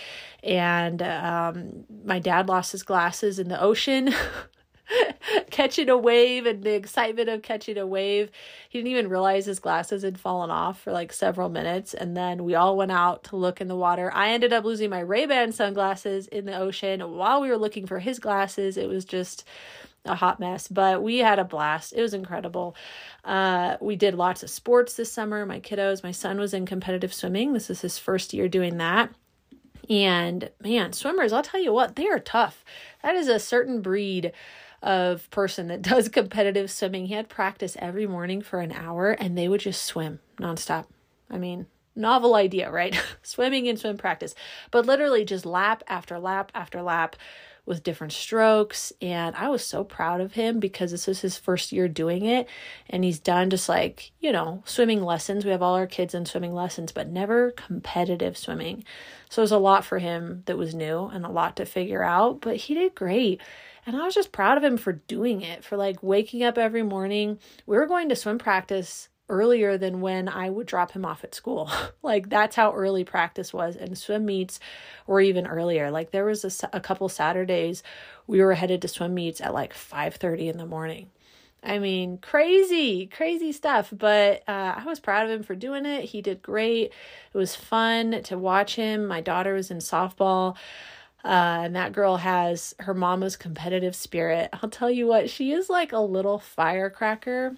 And 0.43 1.01
um, 1.01 1.85
my 2.05 2.19
dad 2.19 2.47
lost 2.47 2.73
his 2.73 2.83
glasses 2.83 3.39
in 3.39 3.49
the 3.49 3.59
ocean. 3.59 4.13
catching 5.51 5.89
a 5.89 5.97
wave 5.97 6.45
and 6.45 6.63
the 6.63 6.75
excitement 6.75 7.29
of 7.29 7.41
catching 7.41 7.77
a 7.77 7.85
wave. 7.85 8.29
He 8.69 8.79
didn't 8.79 8.91
even 8.91 9.09
realize 9.09 9.45
his 9.45 9.59
glasses 9.59 10.03
had 10.03 10.19
fallen 10.19 10.51
off 10.51 10.81
for 10.81 10.91
like 10.91 11.13
several 11.13 11.49
minutes. 11.49 11.93
And 11.93 12.15
then 12.15 12.43
we 12.43 12.55
all 12.55 12.77
went 12.77 12.91
out 12.91 13.23
to 13.25 13.35
look 13.35 13.61
in 13.61 13.67
the 13.67 13.75
water. 13.75 14.11
I 14.13 14.29
ended 14.29 14.53
up 14.53 14.65
losing 14.65 14.89
my 14.89 14.99
Ray-Ban 14.99 15.51
sunglasses 15.51 16.27
in 16.27 16.45
the 16.45 16.57
ocean 16.57 17.01
while 17.15 17.41
we 17.41 17.49
were 17.49 17.57
looking 17.57 17.87
for 17.87 17.99
his 17.99 18.19
glasses. 18.19 18.77
It 18.77 18.89
was 18.89 19.05
just 19.05 19.45
a 20.05 20.15
hot 20.15 20.39
mess, 20.39 20.67
but 20.67 21.01
we 21.01 21.17
had 21.17 21.39
a 21.39 21.43
blast. 21.43 21.93
It 21.95 22.01
was 22.01 22.13
incredible. 22.13 22.75
Uh, 23.23 23.77
we 23.81 23.95
did 23.95 24.13
lots 24.13 24.43
of 24.43 24.49
sports 24.49 24.93
this 24.95 25.11
summer. 25.11 25.45
My 25.45 25.59
kiddos, 25.59 26.03
my 26.03 26.11
son 26.11 26.39
was 26.39 26.53
in 26.53 26.65
competitive 26.65 27.13
swimming. 27.13 27.53
This 27.53 27.69
is 27.69 27.81
his 27.81 27.97
first 27.97 28.33
year 28.33 28.47
doing 28.47 28.77
that. 28.77 29.09
And 29.89 30.49
man, 30.61 30.93
swimmers, 30.93 31.31
I'll 31.31 31.43
tell 31.43 31.61
you 31.61 31.73
what, 31.73 31.95
they 31.95 32.07
are 32.07 32.19
tough. 32.19 32.63
That 33.03 33.15
is 33.15 33.27
a 33.27 33.39
certain 33.39 33.81
breed 33.81 34.31
of 34.85 35.29
person 35.31 35.67
that 35.67 35.81
does 35.81 36.07
competitive 36.07 36.71
swimming. 36.71 37.07
He 37.07 37.15
had 37.15 37.27
practice 37.27 37.75
every 37.79 38.07
morning 38.07 38.41
for 38.41 38.61
an 38.61 38.71
hour 38.71 39.11
and 39.11 39.37
they 39.37 39.49
would 39.49 39.61
just 39.61 39.83
swim 39.83 40.19
nonstop. 40.37 40.85
I 41.29 41.37
mean, 41.37 41.65
novel 41.95 42.35
idea, 42.35 42.71
right? 42.71 42.95
Swimming 43.23 43.65
in 43.65 43.77
swim 43.77 43.97
practice, 43.97 44.35
but 44.69 44.85
literally 44.85 45.25
just 45.25 45.45
lap 45.45 45.83
after 45.87 46.19
lap 46.19 46.51
after 46.53 46.81
lap 46.81 47.15
with 47.65 47.83
different 47.83 48.13
strokes. 48.13 48.93
And 49.01 49.35
I 49.35 49.49
was 49.49 49.65
so 49.65 49.83
proud 49.83 50.21
of 50.21 50.33
him 50.33 50.59
because 50.59 50.91
this 50.91 51.07
was 51.07 51.21
his 51.21 51.37
first 51.37 51.71
year 51.71 51.87
doing 51.87 52.25
it. 52.25 52.47
And 52.87 53.03
he's 53.03 53.19
done 53.19 53.49
just 53.49 53.67
like, 53.67 54.11
you 54.19 54.31
know, 54.31 54.61
swimming 54.65 55.01
lessons. 55.01 55.43
We 55.43 55.51
have 55.51 55.63
all 55.63 55.73
our 55.73 55.87
kids 55.87 56.13
in 56.13 56.27
swimming 56.27 56.53
lessons, 56.53 56.91
but 56.91 57.09
never 57.09 57.51
competitive 57.51 58.37
swimming. 58.37 58.83
So 59.29 59.41
it 59.41 59.45
was 59.45 59.51
a 59.51 59.57
lot 59.57 59.83
for 59.83 59.97
him 59.97 60.43
that 60.45 60.57
was 60.57 60.75
new 60.75 61.05
and 61.07 61.25
a 61.25 61.31
lot 61.31 61.55
to 61.55 61.65
figure 61.65 62.03
out, 62.03 62.39
but 62.39 62.57
he 62.57 62.75
did 62.75 62.93
great. 62.93 63.41
And 63.85 63.95
I 63.95 64.03
was 64.03 64.15
just 64.15 64.31
proud 64.31 64.57
of 64.57 64.63
him 64.63 64.77
for 64.77 64.93
doing 64.93 65.41
it, 65.41 65.63
for 65.63 65.77
like 65.77 66.01
waking 66.01 66.43
up 66.43 66.57
every 66.57 66.83
morning. 66.83 67.39
We 67.65 67.77
were 67.77 67.85
going 67.85 68.09
to 68.09 68.15
swim 68.15 68.39
practice 68.39 69.09
earlier 69.27 69.77
than 69.77 70.01
when 70.01 70.29
I 70.29 70.49
would 70.49 70.67
drop 70.67 70.91
him 70.91 71.05
off 71.05 71.23
at 71.23 71.35
school. 71.35 71.69
like 72.03 72.29
that's 72.29 72.55
how 72.55 72.73
early 72.73 73.03
practice 73.03 73.53
was 73.53 73.75
and 73.75 73.97
swim 73.97 74.25
meets 74.25 74.59
were 75.07 75.21
even 75.21 75.47
earlier. 75.47 75.91
Like 75.91 76.11
there 76.11 76.25
was 76.25 76.45
a, 76.45 76.69
a 76.73 76.79
couple 76.79 77.09
Saturdays 77.09 77.83
we 78.27 78.41
were 78.41 78.53
headed 78.53 78.81
to 78.81 78.87
swim 78.87 79.13
meets 79.13 79.41
at 79.41 79.53
like 79.53 79.73
5:30 79.73 80.49
in 80.49 80.57
the 80.57 80.65
morning. 80.65 81.09
I 81.63 81.79
mean, 81.79 82.19
crazy, 82.19 83.07
crazy 83.07 83.51
stuff, 83.51 83.91
but 83.91 84.43
uh, 84.47 84.75
I 84.77 84.83
was 84.85 84.99
proud 84.99 85.25
of 85.25 85.31
him 85.31 85.41
for 85.41 85.55
doing 85.55 85.87
it. 85.87 86.05
He 86.05 86.21
did 86.21 86.43
great. 86.43 86.91
It 87.33 87.37
was 87.37 87.55
fun 87.55 88.21
to 88.23 88.37
watch 88.37 88.75
him. 88.75 89.07
My 89.07 89.19
daughter 89.19 89.55
was 89.55 89.71
in 89.71 89.79
softball. 89.79 90.57
Uh, 91.25 91.63
and 91.65 91.75
that 91.75 91.91
girl 91.91 92.17
has 92.17 92.75
her 92.79 92.93
mama's 92.93 93.35
competitive 93.35 93.95
spirit. 93.95 94.49
I'll 94.53 94.69
tell 94.69 94.91
you 94.91 95.07
what, 95.07 95.29
she 95.29 95.51
is 95.51 95.69
like 95.69 95.91
a 95.91 95.99
little 95.99 96.39
firecracker 96.39 97.57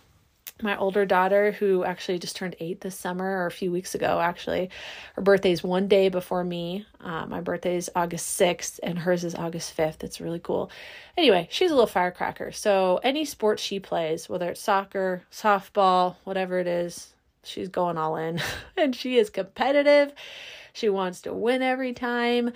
my 0.61 0.75
older 0.77 1.05
daughter, 1.05 1.51
who 1.51 1.83
actually 1.83 2.19
just 2.19 2.35
turned 2.35 2.55
eight 2.59 2.81
this 2.81 2.97
summer 2.97 3.37
or 3.37 3.45
a 3.45 3.51
few 3.51 3.71
weeks 3.71 3.93
ago, 3.93 4.19
actually, 4.19 4.69
her 5.15 5.21
birthday's 5.21 5.63
one 5.63 5.87
day 5.87 6.09
before 6.09 6.43
me. 6.43 6.85
Uh, 6.99 7.25
my 7.27 7.41
birthday 7.41 7.75
is 7.75 7.91
August 7.95 8.39
6th, 8.39 8.79
and 8.81 8.99
hers 8.99 9.23
is 9.23 9.35
August 9.35 9.75
5th. 9.77 10.03
It's 10.03 10.19
really 10.19 10.39
cool. 10.39 10.71
Anyway, 11.15 11.47
she's 11.51 11.71
a 11.71 11.75
little 11.75 11.87
firecracker. 11.87 12.51
So, 12.51 12.99
any 13.03 13.25
sport 13.25 13.59
she 13.59 13.79
plays, 13.79 14.27
whether 14.27 14.49
it's 14.49 14.61
soccer, 14.61 15.23
softball, 15.31 16.15
whatever 16.23 16.57
it 16.59 16.67
is, 16.67 17.13
she's 17.43 17.69
going 17.69 17.97
all 17.97 18.17
in. 18.17 18.41
and 18.77 18.95
she 18.95 19.17
is 19.17 19.29
competitive. 19.29 20.11
She 20.73 20.89
wants 20.89 21.21
to 21.21 21.33
win 21.33 21.61
every 21.61 21.93
time 21.93 22.51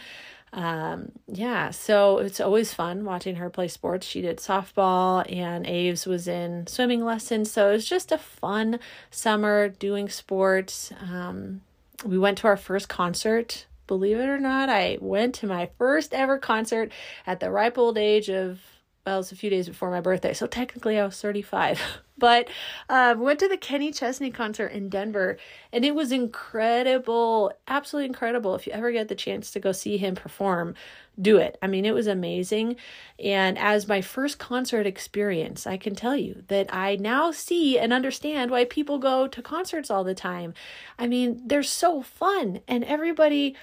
um, 0.54 1.14
yeah, 1.28 1.70
so 1.72 2.18
it's 2.18 2.42
always 2.42 2.74
fun 2.74 3.06
watching 3.06 3.36
her 3.36 3.50
play 3.50 3.68
sports. 3.70 4.06
She 4.06 4.22
did 4.22 4.38
softball, 4.38 5.26
and 5.32 5.66
Aves 5.66 6.06
was 6.06 6.28
in 6.28 6.68
swimming 6.68 7.06
lessons. 7.06 7.52
So 7.52 7.70
it 7.70 7.74
was 7.74 7.88
just 7.88 8.12
a 8.12 8.18
fun 8.18 8.80
summer 9.10 9.70
doing 9.70 10.10
sports. 10.10 10.92
Um, 11.02 11.62
we 12.04 12.18
went 12.18 12.38
to 12.40 12.48
our 12.48 12.58
first 12.58 12.90
concert. 12.90 13.66
Believe 13.88 14.18
it 14.18 14.28
or 14.28 14.40
not, 14.40 14.70
I 14.70 14.98
went 15.02 15.36
to 15.36 15.48
my 15.48 15.70
first 15.78 16.14
ever 16.14 16.38
concert 16.38 16.92
at 17.26 17.40
the 17.40 17.52
ripe 17.52 17.78
old 17.78 17.98
age 17.98 18.30
of 18.30 18.60
well, 19.06 19.16
it 19.16 19.18
was 19.18 19.32
a 19.32 19.36
few 19.36 19.50
days 19.50 19.68
before 19.68 19.90
my 19.90 20.02
birthday, 20.02 20.34
so 20.34 20.46
technically 20.46 21.00
I 21.00 21.06
was 21.06 21.20
35. 21.20 21.82
but 22.20 22.50
um, 22.88 23.20
went 23.20 23.40
to 23.40 23.48
the 23.48 23.58
Kenny 23.58 23.92
Chesney 23.92 24.30
concert 24.30 24.68
in 24.68 24.90
Denver, 24.90 25.38
and 25.74 25.84
it 25.84 25.96
was 25.96 26.12
incredible, 26.12 27.52
absolutely 27.68 28.06
incredible. 28.06 28.54
If 28.54 28.68
you 28.68 28.74
ever 28.74 28.92
get 28.92 29.08
the 29.08 29.16
chance 29.16 29.50
to 29.52 29.60
go 29.60 29.72
see 29.72 29.98
him 29.98 30.14
perform, 30.14 30.76
do 31.20 31.38
it. 31.38 31.58
I 31.64 31.68
mean, 31.68 31.84
it 31.84 31.96
was 31.96 32.06
amazing. 32.06 32.76
And 33.18 33.58
as 33.58 33.88
my 33.88 34.02
first 34.02 34.38
concert 34.38 34.86
experience, 34.86 35.66
I 35.66 35.78
can 35.78 35.96
tell 35.96 36.16
you 36.16 36.44
that 36.48 36.72
I 36.74 36.96
now 36.98 37.32
see 37.32 37.80
and 37.80 37.92
understand 37.92 38.52
why 38.52 38.66
people 38.66 39.00
go 39.00 39.28
to 39.28 39.42
concerts 39.42 39.90
all 39.90 40.04
the 40.04 40.14
time. 40.14 40.54
I 41.00 41.08
mean, 41.08 41.42
they're 41.48 41.64
so 41.64 42.04
fun, 42.04 42.62
and 42.68 42.84
everybody 42.84 43.56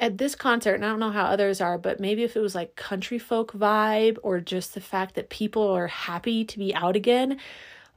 at 0.00 0.18
this 0.18 0.34
concert, 0.34 0.74
and 0.74 0.84
I 0.84 0.88
don't 0.88 1.00
know 1.00 1.10
how 1.10 1.24
others 1.24 1.60
are, 1.60 1.78
but 1.78 2.00
maybe 2.00 2.24
if 2.24 2.36
it 2.36 2.40
was 2.40 2.54
like 2.54 2.76
country 2.76 3.18
folk 3.18 3.52
vibe 3.52 4.18
or 4.22 4.40
just 4.40 4.74
the 4.74 4.80
fact 4.80 5.14
that 5.14 5.30
people 5.30 5.68
are 5.68 5.86
happy 5.86 6.44
to 6.44 6.58
be 6.58 6.74
out 6.74 6.96
again. 6.96 7.38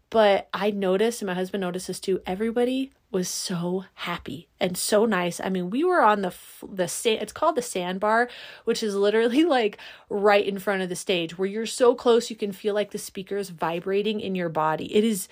But 0.09 0.47
I 0.53 0.71
noticed, 0.71 1.21
and 1.21 1.27
my 1.27 1.33
husband 1.33 1.61
noticed 1.61 1.87
this 1.87 1.99
too, 1.99 2.21
everybody 2.25 2.91
was 3.09 3.27
so 3.29 3.85
happy 3.93 4.47
and 4.59 4.77
so 4.77 5.05
nice. 5.05 5.39
I 5.39 5.49
mean, 5.49 5.69
we 5.69 5.83
were 5.83 6.01
on 6.01 6.21
the 6.21 6.33
the 6.69 6.87
sand. 6.87 7.21
It's 7.21 7.33
called 7.33 7.55
the 7.55 7.61
sandbar, 7.61 8.29
which 8.65 8.83
is 8.83 8.95
literally 8.95 9.43
like 9.57 9.77
right 10.09 10.45
in 10.45 10.59
front 10.59 10.81
of 10.81 10.89
the 10.89 10.95
stage, 10.95 11.37
where 11.37 11.47
you're 11.47 11.65
so 11.65 11.95
close 11.95 12.29
you 12.29 12.35
can 12.35 12.51
feel 12.51 12.73
like 12.73 12.91
the 12.91 12.97
speakers 12.97 13.49
vibrating 13.49 14.19
in 14.21 14.35
your 14.35 14.49
body. 14.49 14.93
It 14.95 15.03
is, 15.03 15.27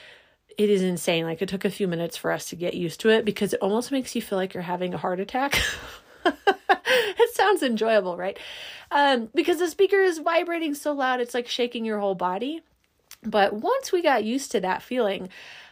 it 0.58 0.70
is 0.70 0.82
insane. 0.82 1.26
Like 1.26 1.42
it 1.42 1.50
took 1.50 1.66
a 1.66 1.70
few 1.70 1.88
minutes 1.88 2.18
for 2.18 2.32
us 2.32 2.50
to 2.50 2.56
get 2.56 2.74
used 2.74 3.00
to 3.02 3.10
it 3.10 3.24
because 3.24 3.54
it 3.54 3.62
almost 3.62 3.92
makes 3.92 4.16
you 4.16 4.22
feel 4.22 4.38
like 4.38 4.54
you're 4.54 4.64
having 4.64 4.94
a 4.94 4.98
heart 4.98 5.20
attack. 5.20 5.62
it 6.86 7.36
sounds 7.36 7.64
enjoyable, 7.64 8.18
right? 8.18 8.38
Um, 8.92 9.30
because 9.34 9.60
the 9.60 9.68
speaker 9.70 10.00
is 10.00 10.20
vibrating 10.20 10.74
so 10.74 10.94
loud, 10.94 11.20
it's 11.20 11.34
like 11.34 11.48
shaking 11.48 11.86
your 11.86 12.00
whole 12.00 12.16
body. 12.16 12.62
But 13.24 13.54
once 13.54 13.92
we 13.92 14.02
got 14.02 14.24
used 14.24 14.52
to 14.52 14.60
that 14.62 14.84
feeling, 14.84 15.30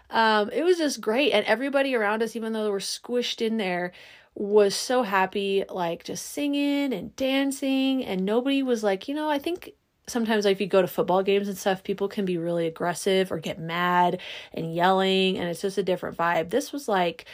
um, 0.10 0.50
it 0.52 0.64
was 0.64 0.78
just 0.78 1.02
great. 1.02 1.32
And 1.32 1.46
everybody 1.46 1.96
around 1.96 2.24
us, 2.24 2.36
even 2.36 2.54
though 2.54 2.64
they 2.64 2.70
were 2.70 2.80
squished 2.80 3.46
in 3.46 3.58
there, 3.58 3.92
was 4.36 4.76
so 4.76 5.04
happy, 5.04 5.64
like 5.70 6.04
just 6.04 6.26
singing 6.28 6.94
and 6.94 7.16
dancing. 7.16 8.04
And 8.04 8.26
nobody 8.26 8.64
was 8.64 8.84
like, 8.84 9.08
you 9.08 9.14
know, 9.14 9.30
I 9.30 9.38
think 9.38 9.74
sometimes 10.08 10.46
like 10.46 10.54
if 10.54 10.62
you 10.62 10.68
go 10.68 10.82
to 10.82 10.88
football 10.88 11.24
games 11.24 11.48
and 11.48 11.58
stuff 11.58 11.84
people 11.84 12.08
can 12.08 12.26
be 12.26 12.38
really 12.38 12.68
aggressive 12.68 13.32
or 13.32 13.40
get 13.40 13.60
mad 13.60 14.20
and 14.54 14.76
yelling 14.76 15.38
and 15.38 15.48
it's 15.50 15.62
just 15.62 15.78
a 15.78 15.84
different 15.84 16.18
vibe 16.18 16.50
this 16.50 16.74
was 16.74 16.88
like 16.88 17.26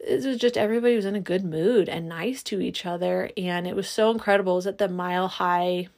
it 0.00 0.24
was 0.24 0.36
just 0.36 0.56
everybody 0.56 0.96
was 0.96 1.04
in 1.04 1.16
a 1.16 1.20
good 1.20 1.44
mood 1.44 1.88
and 1.88 2.08
nice 2.08 2.42
to 2.44 2.60
each 2.60 2.86
other 2.86 3.30
and 3.36 3.66
it 3.66 3.74
was 3.74 3.88
so 3.88 4.10
incredible. 4.10 4.52
It 4.52 4.56
was 4.56 4.66
at 4.66 4.78
the 4.78 4.88
mile 4.88 5.28
high 5.28 5.88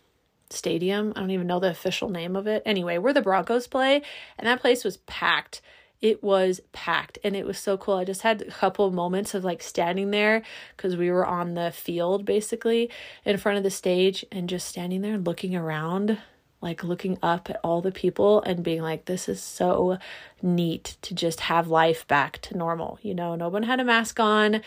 stadium. 0.49 1.13
I 1.15 1.21
don't 1.21 1.31
even 1.31 1.47
know 1.47 1.61
the 1.61 1.71
official 1.71 2.09
name 2.09 2.35
of 2.35 2.47
it. 2.47 2.63
Anyway 2.65 2.99
where 2.99 3.13
the 3.13 3.23
broncos 3.23 3.67
play 3.67 4.03
and 4.39 4.47
that 4.47 4.61
place 4.61 4.85
was 4.85 4.99
packed. 4.99 5.61
It 6.01 6.23
was 6.23 6.63
packed 6.73 7.19
and 7.23 7.37
it 7.37 7.45
was 7.45 7.59
so 7.59 7.77
cool. 7.77 7.97
I 7.97 8.05
just 8.05 8.23
had 8.23 8.41
a 8.41 8.51
couple 8.51 8.91
moments 8.91 9.35
of 9.35 9.45
like 9.45 9.63
standing 9.63 10.11
there 10.11 10.43
because 10.75 10.97
we 10.97 11.11
were 11.11 11.27
on 11.27 11.53
the 11.53 11.71
field 11.71 12.25
basically 12.25 12.91
in 13.27 13.37
front 13.37 13.59
of 13.59 13.65
the 13.65 13.71
stage 13.71 14.25
and 14.33 14.49
just 14.49 14.67
standing 14.67 15.03
there 15.03 15.15
and 15.15 15.27
looking 15.27 15.55
around 15.55 16.19
like 16.61 16.85
looking 16.85 17.19
up 17.23 17.49
at 17.49 17.59
all 17.65 17.81
the 17.81 17.93
people 17.93 18.43
and 18.43 18.63
being 18.63 18.83
like, 18.83 19.07
this 19.07 19.29
is 19.29 19.43
so 19.43 19.99
neat 20.43 20.97
to 21.03 21.15
just 21.15 21.41
have 21.41 21.69
life 21.69 22.07
back 22.07 22.39
to 22.43 22.57
normal. 22.57 22.99
You 23.03 23.15
know, 23.15 23.35
no 23.35 23.49
one 23.49 23.63
had 23.63 23.81
a 23.81 23.85
mask 23.85 24.21
on. 24.21 24.63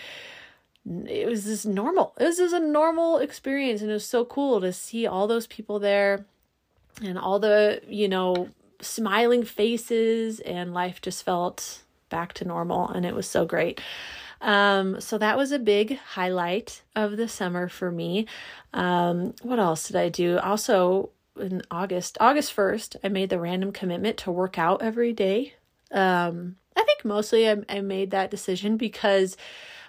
It 0.86 1.28
was 1.28 1.46
just 1.46 1.66
normal. 1.66 2.14
It 2.20 2.26
was 2.26 2.38
just 2.38 2.54
a 2.54 2.60
normal 2.60 3.18
experience. 3.20 3.82
And 3.82 3.90
it 3.90 3.94
was 3.94 4.06
so 4.06 4.26
cool 4.26 4.60
to 4.62 4.74
see 4.74 5.06
all 5.06 5.28
those 5.28 5.48
people 5.48 5.80
there 5.80 6.26
and 7.02 7.18
all 7.18 7.40
the, 7.40 7.82
you 7.88 8.08
know, 8.08 8.50
smiling 8.82 9.44
faces 9.44 10.40
and 10.42 10.74
life 10.74 11.02
just 11.02 11.24
felt 11.24 11.84
back 12.10 12.34
to 12.34 12.46
normal. 12.46 12.90
And 12.90 13.06
it 13.06 13.16
was 13.16 13.28
so 13.28 13.46
great. 13.46 13.80
Um, 14.42 15.00
so 15.00 15.18
that 15.20 15.38
was 15.38 15.54
a 15.54 15.60
big 15.60 15.98
highlight 16.00 16.82
of 16.96 17.16
the 17.16 17.30
summer 17.30 17.70
for 17.70 17.90
me. 17.92 18.28
Um, 18.74 19.34
what 19.42 19.58
else 19.58 19.88
did 19.88 19.96
I 19.96 20.10
do? 20.10 20.38
Also, 20.40 21.12
in 21.40 21.62
August, 21.72 22.18
August 22.20 22.56
1st, 22.56 22.98
I 23.04 23.10
made 23.10 23.30
the 23.30 23.40
random 23.40 23.72
commitment 23.72 24.18
to 24.18 24.32
work 24.32 24.58
out 24.58 24.82
every 24.82 25.14
day. 25.14 25.54
Um, 25.92 26.58
I 26.76 26.84
think 26.84 27.06
mostly 27.06 27.50
I, 27.50 27.58
I 27.70 27.82
made 27.82 28.12
that 28.12 28.32
decision 28.32 28.78
because 28.78 29.38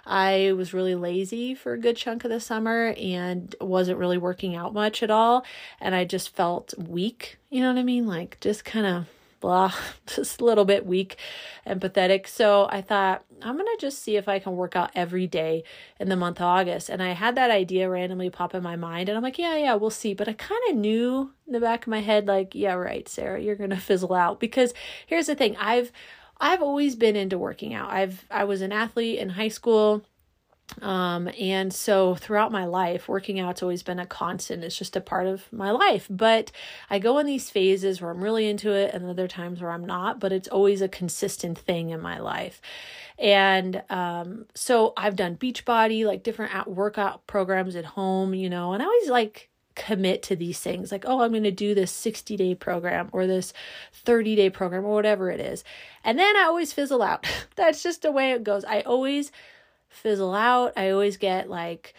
I 0.05 0.53
was 0.55 0.73
really 0.73 0.95
lazy 0.95 1.55
for 1.55 1.73
a 1.73 1.79
good 1.79 1.97
chunk 1.97 2.23
of 2.23 2.31
the 2.31 2.39
summer 2.39 2.93
and 2.97 3.55
wasn't 3.59 3.97
really 3.97 4.17
working 4.17 4.55
out 4.55 4.73
much 4.73 5.01
at 5.01 5.09
all. 5.09 5.45
And 5.81 5.95
I 5.95 6.05
just 6.05 6.35
felt 6.35 6.73
weak. 6.77 7.37
You 7.49 7.61
know 7.61 7.73
what 7.73 7.79
I 7.79 7.83
mean? 7.83 8.05
Like 8.05 8.39
just 8.39 8.63
kind 8.65 8.85
of 8.85 9.07
blah, 9.45 9.71
just 10.07 10.41
a 10.41 10.43
little 10.43 10.65
bit 10.65 10.87
weak 10.87 11.17
and 11.65 11.79
pathetic. 11.79 12.27
So 12.27 12.67
I 12.71 12.81
thought, 12.81 13.23
I'm 13.43 13.55
going 13.55 13.67
to 13.67 13.77
just 13.79 14.01
see 14.01 14.15
if 14.15 14.27
I 14.27 14.39
can 14.39 14.55
work 14.55 14.75
out 14.75 14.89
every 14.95 15.27
day 15.27 15.63
in 15.99 16.09
the 16.09 16.15
month 16.15 16.39
of 16.39 16.47
August. 16.47 16.89
And 16.89 17.03
I 17.03 17.09
had 17.09 17.35
that 17.35 17.51
idea 17.51 17.87
randomly 17.87 18.31
pop 18.31 18.55
in 18.55 18.63
my 18.63 18.75
mind. 18.75 19.07
And 19.07 19.15
I'm 19.15 19.21
like, 19.23 19.37
yeah, 19.37 19.55
yeah, 19.55 19.75
we'll 19.75 19.91
see. 19.91 20.15
But 20.15 20.27
I 20.27 20.33
kind 20.33 20.61
of 20.69 20.77
knew 20.77 21.31
in 21.45 21.53
the 21.53 21.59
back 21.59 21.83
of 21.83 21.91
my 21.91 22.01
head, 22.01 22.25
like, 22.25 22.55
yeah, 22.55 22.73
right, 22.73 23.07
Sarah, 23.07 23.39
you're 23.39 23.55
going 23.55 23.69
to 23.69 23.77
fizzle 23.77 24.15
out. 24.15 24.39
Because 24.39 24.73
here's 25.05 25.27
the 25.27 25.35
thing 25.35 25.55
I've, 25.57 25.91
I've 26.39 26.63
always 26.63 26.95
been 26.95 27.15
into 27.15 27.37
working 27.37 27.75
out. 27.75 27.91
I've, 27.91 28.25
I 28.31 28.45
was 28.45 28.61
an 28.61 28.71
athlete 28.71 29.19
in 29.19 29.29
high 29.29 29.49
school. 29.49 30.03
Um, 30.81 31.29
and 31.39 31.73
so 31.73 32.15
throughout 32.15 32.51
my 32.51 32.65
life, 32.65 33.07
working 33.07 33.39
out's 33.39 33.61
always 33.61 33.83
been 33.83 33.99
a 33.99 34.05
constant. 34.05 34.63
It's 34.63 34.77
just 34.77 34.95
a 34.95 35.01
part 35.01 35.27
of 35.27 35.51
my 35.53 35.71
life. 35.71 36.07
But 36.09 36.51
I 36.89 36.99
go 36.99 37.17
in 37.19 37.25
these 37.25 37.49
phases 37.49 38.01
where 38.01 38.11
I'm 38.11 38.23
really 38.23 38.49
into 38.49 38.71
it 38.71 38.93
and 38.93 39.05
other 39.05 39.27
times 39.27 39.61
where 39.61 39.71
I'm 39.71 39.85
not, 39.85 40.19
but 40.19 40.31
it's 40.31 40.47
always 40.47 40.81
a 40.81 40.87
consistent 40.87 41.57
thing 41.57 41.91
in 41.91 42.01
my 42.01 42.19
life. 42.19 42.61
And 43.17 43.83
um, 43.89 44.45
so 44.53 44.93
I've 44.97 45.15
done 45.15 45.37
Beachbody, 45.37 46.05
like 46.05 46.23
different 46.23 46.53
at 46.53 46.69
workout 46.69 47.25
programs 47.27 47.75
at 47.75 47.85
home, 47.85 48.33
you 48.33 48.49
know, 48.49 48.73
and 48.73 48.83
I 48.83 48.85
always 48.85 49.09
like 49.09 49.49
commit 49.75 50.23
to 50.23 50.35
these 50.35 50.59
things 50.59 50.91
like, 50.91 51.03
oh, 51.05 51.21
I'm 51.21 51.31
going 51.31 51.43
to 51.43 51.51
do 51.51 51.75
this 51.75 51.91
60 51.91 52.37
day 52.37 52.55
program 52.55 53.09
or 53.11 53.27
this 53.27 53.53
30 53.93 54.35
day 54.35 54.49
program 54.49 54.85
or 54.85 54.93
whatever 54.93 55.29
it 55.29 55.39
is. 55.39 55.63
And 56.03 56.17
then 56.17 56.35
I 56.37 56.43
always 56.43 56.73
fizzle 56.73 57.01
out. 57.01 57.27
That's 57.55 57.83
just 57.83 58.01
the 58.01 58.11
way 58.11 58.31
it 58.31 58.43
goes. 58.43 58.65
I 58.65 58.81
always 58.81 59.31
fizzle 59.95 60.35
out. 60.35 60.73
I 60.77 60.89
always 60.89 61.17
get 61.17 61.49
like 61.49 61.93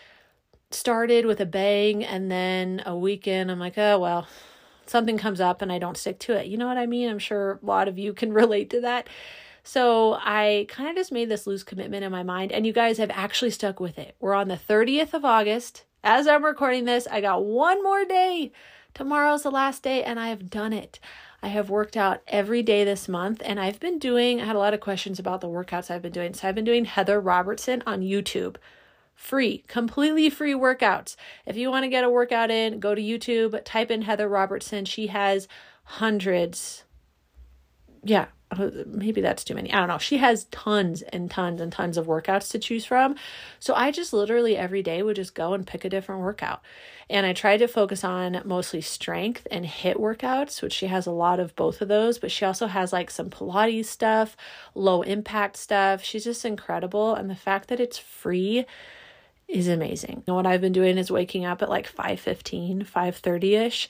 started 0.70 1.26
with 1.26 1.40
a 1.40 1.46
bang 1.46 2.04
and 2.04 2.30
then 2.30 2.82
a 2.86 2.96
weekend 2.96 3.50
I'm 3.50 3.58
like, 3.58 3.78
oh, 3.78 3.98
well, 3.98 4.26
something 4.86 5.18
comes 5.18 5.40
up 5.40 5.62
and 5.62 5.72
I 5.72 5.78
don't 5.78 5.96
stick 5.96 6.18
to 6.20 6.34
it. 6.34 6.46
You 6.46 6.56
know 6.56 6.66
what 6.66 6.78
I 6.78 6.86
mean? 6.86 7.08
I'm 7.08 7.18
sure 7.18 7.58
a 7.62 7.66
lot 7.66 7.88
of 7.88 7.98
you 7.98 8.12
can 8.12 8.32
relate 8.34 8.70
to 8.70 8.80
that. 8.82 9.08
So 9.62 10.14
I 10.14 10.66
kind 10.68 10.88
of 10.88 10.94
just 10.94 11.10
made 11.10 11.28
this 11.28 11.44
loose 11.44 11.64
commitment 11.64 12.04
in 12.04 12.12
my 12.12 12.22
mind, 12.22 12.52
and 12.52 12.64
you 12.64 12.72
guys 12.72 12.98
have 12.98 13.10
actually 13.12 13.50
stuck 13.50 13.80
with 13.80 13.98
it. 13.98 14.14
We're 14.20 14.32
on 14.32 14.46
the 14.46 14.56
30th 14.56 15.12
of 15.12 15.24
August. 15.24 15.82
As 16.04 16.28
I'm 16.28 16.44
recording 16.44 16.84
this, 16.84 17.08
I 17.10 17.20
got 17.20 17.44
one 17.44 17.82
more 17.82 18.04
day. 18.04 18.52
Tomorrow's 18.94 19.42
the 19.42 19.50
last 19.50 19.82
day, 19.82 20.04
and 20.04 20.20
I 20.20 20.28
have 20.28 20.50
done 20.50 20.72
it. 20.72 21.00
I 21.42 21.48
have 21.48 21.70
worked 21.70 21.96
out 21.96 22.22
every 22.26 22.62
day 22.62 22.84
this 22.84 23.08
month, 23.08 23.42
and 23.44 23.60
I've 23.60 23.78
been 23.78 23.98
doing, 23.98 24.40
I 24.40 24.44
had 24.44 24.56
a 24.56 24.60
lot 24.60 24.74
of 24.74 24.80
questions 24.80 25.18
about 25.18 25.40
the 25.40 25.48
workouts 25.48 25.90
I've 25.90 26.02
been 26.02 26.12
doing. 26.12 26.34
So 26.34 26.48
I've 26.48 26.54
been 26.54 26.64
doing 26.64 26.84
Heather 26.84 27.20
Robertson 27.20 27.82
on 27.86 28.00
YouTube. 28.00 28.56
Free, 29.14 29.64
completely 29.66 30.28
free 30.28 30.54
workouts. 30.54 31.16
If 31.46 31.56
you 31.56 31.70
want 31.70 31.84
to 31.84 31.88
get 31.88 32.04
a 32.04 32.10
workout 32.10 32.50
in, 32.50 32.80
go 32.80 32.94
to 32.94 33.00
YouTube, 33.00 33.60
type 33.64 33.90
in 33.90 34.02
Heather 34.02 34.28
Robertson. 34.28 34.84
She 34.84 35.06
has 35.06 35.48
hundreds, 35.84 36.84
yeah, 38.02 38.26
Uh, 38.50 38.70
maybe 38.86 39.20
that's 39.20 39.42
too 39.42 39.54
many. 39.54 39.72
I 39.72 39.78
don't 39.78 39.88
know. 39.88 39.98
She 39.98 40.18
has 40.18 40.44
tons 40.46 41.02
and 41.02 41.28
tons 41.28 41.60
and 41.60 41.72
tons 41.72 41.96
of 41.96 42.06
workouts 42.06 42.50
to 42.52 42.60
choose 42.60 42.84
from. 42.84 43.16
So 43.58 43.74
I 43.74 43.90
just 43.90 44.12
literally 44.12 44.56
every 44.56 44.82
day 44.82 45.02
would 45.02 45.16
just 45.16 45.34
go 45.34 45.52
and 45.52 45.66
pick 45.66 45.84
a 45.84 45.90
different 45.90 46.20
workout. 46.20 46.62
And 47.10 47.26
I 47.26 47.32
tried 47.32 47.58
to 47.58 47.68
focus 47.68 48.04
on 48.04 48.42
mostly 48.44 48.80
strength 48.80 49.46
and 49.50 49.64
HIIT 49.64 49.96
workouts, 49.96 50.62
which 50.62 50.72
she 50.72 50.86
has 50.86 51.06
a 51.06 51.12
lot 51.12 51.40
of 51.40 51.56
both 51.56 51.80
of 51.80 51.88
those, 51.88 52.18
but 52.18 52.30
she 52.30 52.44
also 52.44 52.66
has 52.68 52.92
like 52.92 53.10
some 53.10 53.30
Pilates 53.30 53.86
stuff, 53.86 54.36
low 54.74 55.02
impact 55.02 55.56
stuff. 55.56 56.02
She's 56.02 56.24
just 56.24 56.44
incredible. 56.44 57.14
And 57.14 57.28
the 57.28 57.36
fact 57.36 57.68
that 57.68 57.80
it's 57.80 57.98
free 57.98 58.64
is 59.48 59.68
amazing. 59.68 60.24
And 60.26 60.34
what 60.34 60.46
I've 60.46 60.60
been 60.60 60.72
doing 60.72 60.98
is 60.98 61.10
waking 61.10 61.44
up 61.44 61.62
at 61.62 61.68
like 61.68 61.86
5:15, 61.86 62.84
5:30ish, 62.84 63.88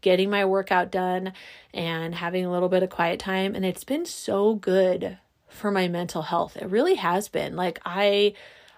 getting 0.00 0.30
my 0.30 0.44
workout 0.44 0.90
done 0.90 1.32
and 1.72 2.14
having 2.14 2.44
a 2.44 2.50
little 2.50 2.68
bit 2.68 2.82
of 2.82 2.90
quiet 2.90 3.18
time 3.18 3.54
and 3.54 3.64
it's 3.64 3.84
been 3.84 4.04
so 4.04 4.54
good 4.54 5.18
for 5.48 5.70
my 5.70 5.88
mental 5.88 6.22
health. 6.22 6.56
It 6.56 6.68
really 6.68 6.96
has 6.96 7.28
been. 7.28 7.56
Like 7.56 7.80
I 7.84 8.34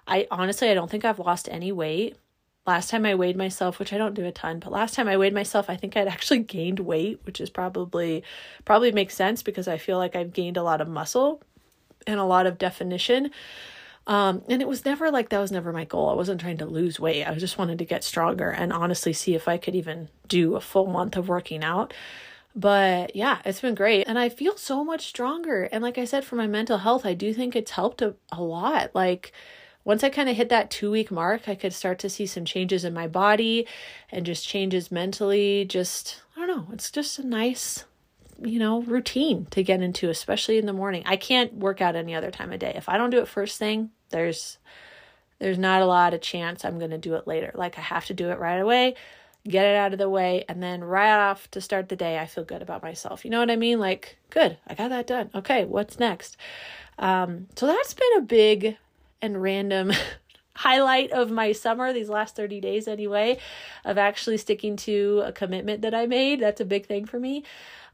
I 0.07 0.27
honestly 0.31 0.69
I 0.69 0.73
don't 0.73 0.89
think 0.89 1.05
I've 1.05 1.19
lost 1.19 1.49
any 1.51 1.71
weight. 1.71 2.17
Last 2.65 2.89
time 2.89 3.05
I 3.05 3.15
weighed 3.15 3.35
myself, 3.35 3.79
which 3.79 3.91
I 3.91 3.97
don't 3.97 4.13
do 4.13 4.25
a 4.25 4.31
ton, 4.31 4.59
but 4.59 4.71
last 4.71 4.93
time 4.93 5.07
I 5.07 5.17
weighed 5.17 5.33
myself, 5.33 5.69
I 5.69 5.75
think 5.75 5.97
I'd 5.97 6.07
actually 6.07 6.39
gained 6.57 6.79
weight, 6.79 7.19
which 7.23 7.41
is 7.41 7.49
probably 7.49 8.23
probably 8.65 8.91
makes 8.91 9.15
sense 9.15 9.43
because 9.43 9.67
I 9.67 9.77
feel 9.77 9.97
like 9.97 10.15
I've 10.15 10.33
gained 10.33 10.57
a 10.57 10.63
lot 10.63 10.79
of 10.79 10.87
muscle 10.87 11.41
and 12.07 12.19
a 12.19 12.25
lot 12.25 12.47
of 12.47 12.57
definition. 12.57 13.31
Um, 14.07 14.41
and 14.49 14.61
it 14.61 14.67
was 14.67 14.83
never 14.83 15.11
like 15.11 15.29
that 15.29 15.39
was 15.39 15.51
never 15.51 15.71
my 15.71 15.85
goal. 15.85 16.09
I 16.09 16.15
wasn't 16.15 16.41
trying 16.41 16.57
to 16.57 16.65
lose 16.65 16.99
weight. 16.99 17.25
I 17.25 17.35
just 17.35 17.57
wanted 17.57 17.77
to 17.79 17.85
get 17.85 18.03
stronger 18.03 18.49
and 18.49 18.73
honestly 18.73 19.13
see 19.13 19.35
if 19.35 19.47
I 19.47 19.57
could 19.57 19.75
even 19.75 20.09
do 20.27 20.55
a 20.55 20.61
full 20.61 20.87
month 20.87 21.15
of 21.17 21.29
working 21.29 21.63
out. 21.63 21.93
But 22.55 23.15
yeah, 23.15 23.39
it's 23.45 23.61
been 23.61 23.75
great. 23.75 24.07
And 24.07 24.19
I 24.19 24.29
feel 24.29 24.57
so 24.57 24.83
much 24.83 25.07
stronger. 25.07 25.63
And 25.71 25.83
like 25.83 25.97
I 25.97 26.05
said, 26.05 26.25
for 26.25 26.35
my 26.35 26.47
mental 26.47 26.79
health, 26.79 27.05
I 27.05 27.13
do 27.13 27.33
think 27.33 27.55
it's 27.55 27.71
helped 27.71 28.01
a, 28.01 28.15
a 28.31 28.41
lot. 28.41 28.91
Like, 28.93 29.31
once 29.83 30.03
I 30.03 30.09
kind 30.09 30.29
of 30.29 30.35
hit 30.35 30.49
that 30.49 30.69
two 30.69 30.91
week 30.91 31.11
mark, 31.11 31.47
I 31.47 31.55
could 31.55 31.73
start 31.73 31.97
to 31.99 32.09
see 32.09 32.25
some 32.25 32.45
changes 32.45 32.83
in 32.83 32.93
my 32.93 33.07
body 33.07 33.67
and 34.11 34.25
just 34.25 34.47
changes 34.47 34.91
mentally. 34.91 35.65
Just, 35.65 36.21
I 36.35 36.45
don't 36.45 36.47
know, 36.47 36.73
it's 36.73 36.91
just 36.91 37.17
a 37.19 37.25
nice 37.25 37.85
you 38.43 38.59
know, 38.59 38.81
routine 38.81 39.45
to 39.51 39.63
get 39.63 39.81
into, 39.81 40.09
especially 40.09 40.57
in 40.57 40.65
the 40.65 40.73
morning. 40.73 41.03
I 41.05 41.15
can't 41.15 41.53
work 41.53 41.81
out 41.81 41.95
any 41.95 42.15
other 42.15 42.31
time 42.31 42.51
of 42.51 42.59
day. 42.59 42.73
If 42.75 42.89
I 42.89 42.97
don't 42.97 43.09
do 43.09 43.19
it 43.19 43.27
first 43.27 43.57
thing, 43.57 43.91
there's 44.09 44.57
there's 45.39 45.57
not 45.57 45.81
a 45.81 45.85
lot 45.85 46.13
of 46.13 46.21
chance 46.21 46.63
I'm 46.63 46.77
going 46.77 46.91
to 46.91 46.99
do 46.99 47.15
it 47.15 47.25
later. 47.25 47.51
Like 47.55 47.77
I 47.77 47.81
have 47.81 48.05
to 48.05 48.13
do 48.13 48.29
it 48.29 48.39
right 48.39 48.59
away, 48.59 48.95
get 49.47 49.65
it 49.65 49.75
out 49.75 49.91
of 49.91 49.99
the 49.99 50.09
way, 50.09 50.45
and 50.47 50.61
then 50.61 50.83
right 50.83 51.29
off 51.29 51.49
to 51.51 51.61
start 51.61 51.89
the 51.89 51.95
day, 51.95 52.19
I 52.19 52.27
feel 52.27 52.43
good 52.43 52.61
about 52.61 52.83
myself. 52.83 53.25
You 53.25 53.31
know 53.31 53.39
what 53.39 53.49
I 53.49 53.55
mean? 53.55 53.79
Like, 53.79 54.17
good, 54.29 54.57
I 54.67 54.75
got 54.75 54.89
that 54.89 55.07
done. 55.07 55.31
Okay, 55.33 55.65
what's 55.65 55.99
next? 55.99 56.37
Um, 56.99 57.47
so 57.55 57.65
that's 57.65 57.95
been 57.95 58.17
a 58.17 58.21
big 58.21 58.77
and 59.19 59.41
random 59.41 59.91
highlight 60.55 61.11
of 61.11 61.31
my 61.31 61.53
summer, 61.53 61.91
these 61.91 62.09
last 62.09 62.35
30 62.35 62.61
days 62.61 62.87
anyway, 62.87 63.39
of 63.83 63.97
actually 63.97 64.37
sticking 64.37 64.75
to 64.75 65.23
a 65.25 65.31
commitment 65.31 65.81
that 65.81 65.95
I 65.95 66.05
made. 66.05 66.39
That's 66.39 66.61
a 66.61 66.65
big 66.65 66.85
thing 66.85 67.05
for 67.05 67.19
me. 67.19 67.43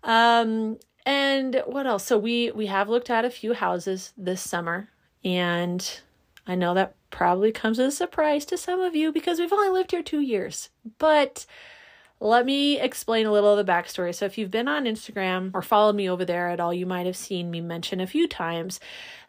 Um, 0.07 0.79
and 1.05 1.61
what 1.67 1.85
else? 1.85 2.05
So 2.05 2.17
we 2.17 2.51
we 2.51 2.65
have 2.65 2.89
looked 2.89 3.09
at 3.09 3.25
a 3.25 3.29
few 3.29 3.53
houses 3.53 4.13
this 4.17 4.41
summer, 4.41 4.89
and 5.23 6.01
I 6.47 6.55
know 6.55 6.73
that 6.73 6.95
probably 7.11 7.51
comes 7.51 7.79
as 7.79 7.93
a 7.93 7.95
surprise 7.95 8.45
to 8.45 8.57
some 8.57 8.79
of 8.79 8.95
you 8.95 9.11
because 9.11 9.39
we've 9.39 9.53
only 9.53 9.69
lived 9.69 9.91
here 9.91 10.01
two 10.01 10.21
years. 10.21 10.69
But 10.97 11.45
let 12.19 12.45
me 12.45 12.79
explain 12.79 13.25
a 13.25 13.31
little 13.31 13.57
of 13.57 13.63
the 13.63 13.71
backstory. 13.71 14.15
So, 14.15 14.25
if 14.25 14.37
you've 14.37 14.51
been 14.51 14.67
on 14.67 14.85
Instagram 14.85 15.51
or 15.53 15.61
followed 15.61 15.95
me 15.95 16.09
over 16.09 16.25
there 16.25 16.49
at 16.49 16.59
all, 16.59 16.73
you 16.73 16.85
might 16.85 17.05
have 17.05 17.17
seen 17.17 17.51
me 17.51 17.61
mention 17.61 17.99
a 17.99 18.07
few 18.07 18.27
times 18.27 18.79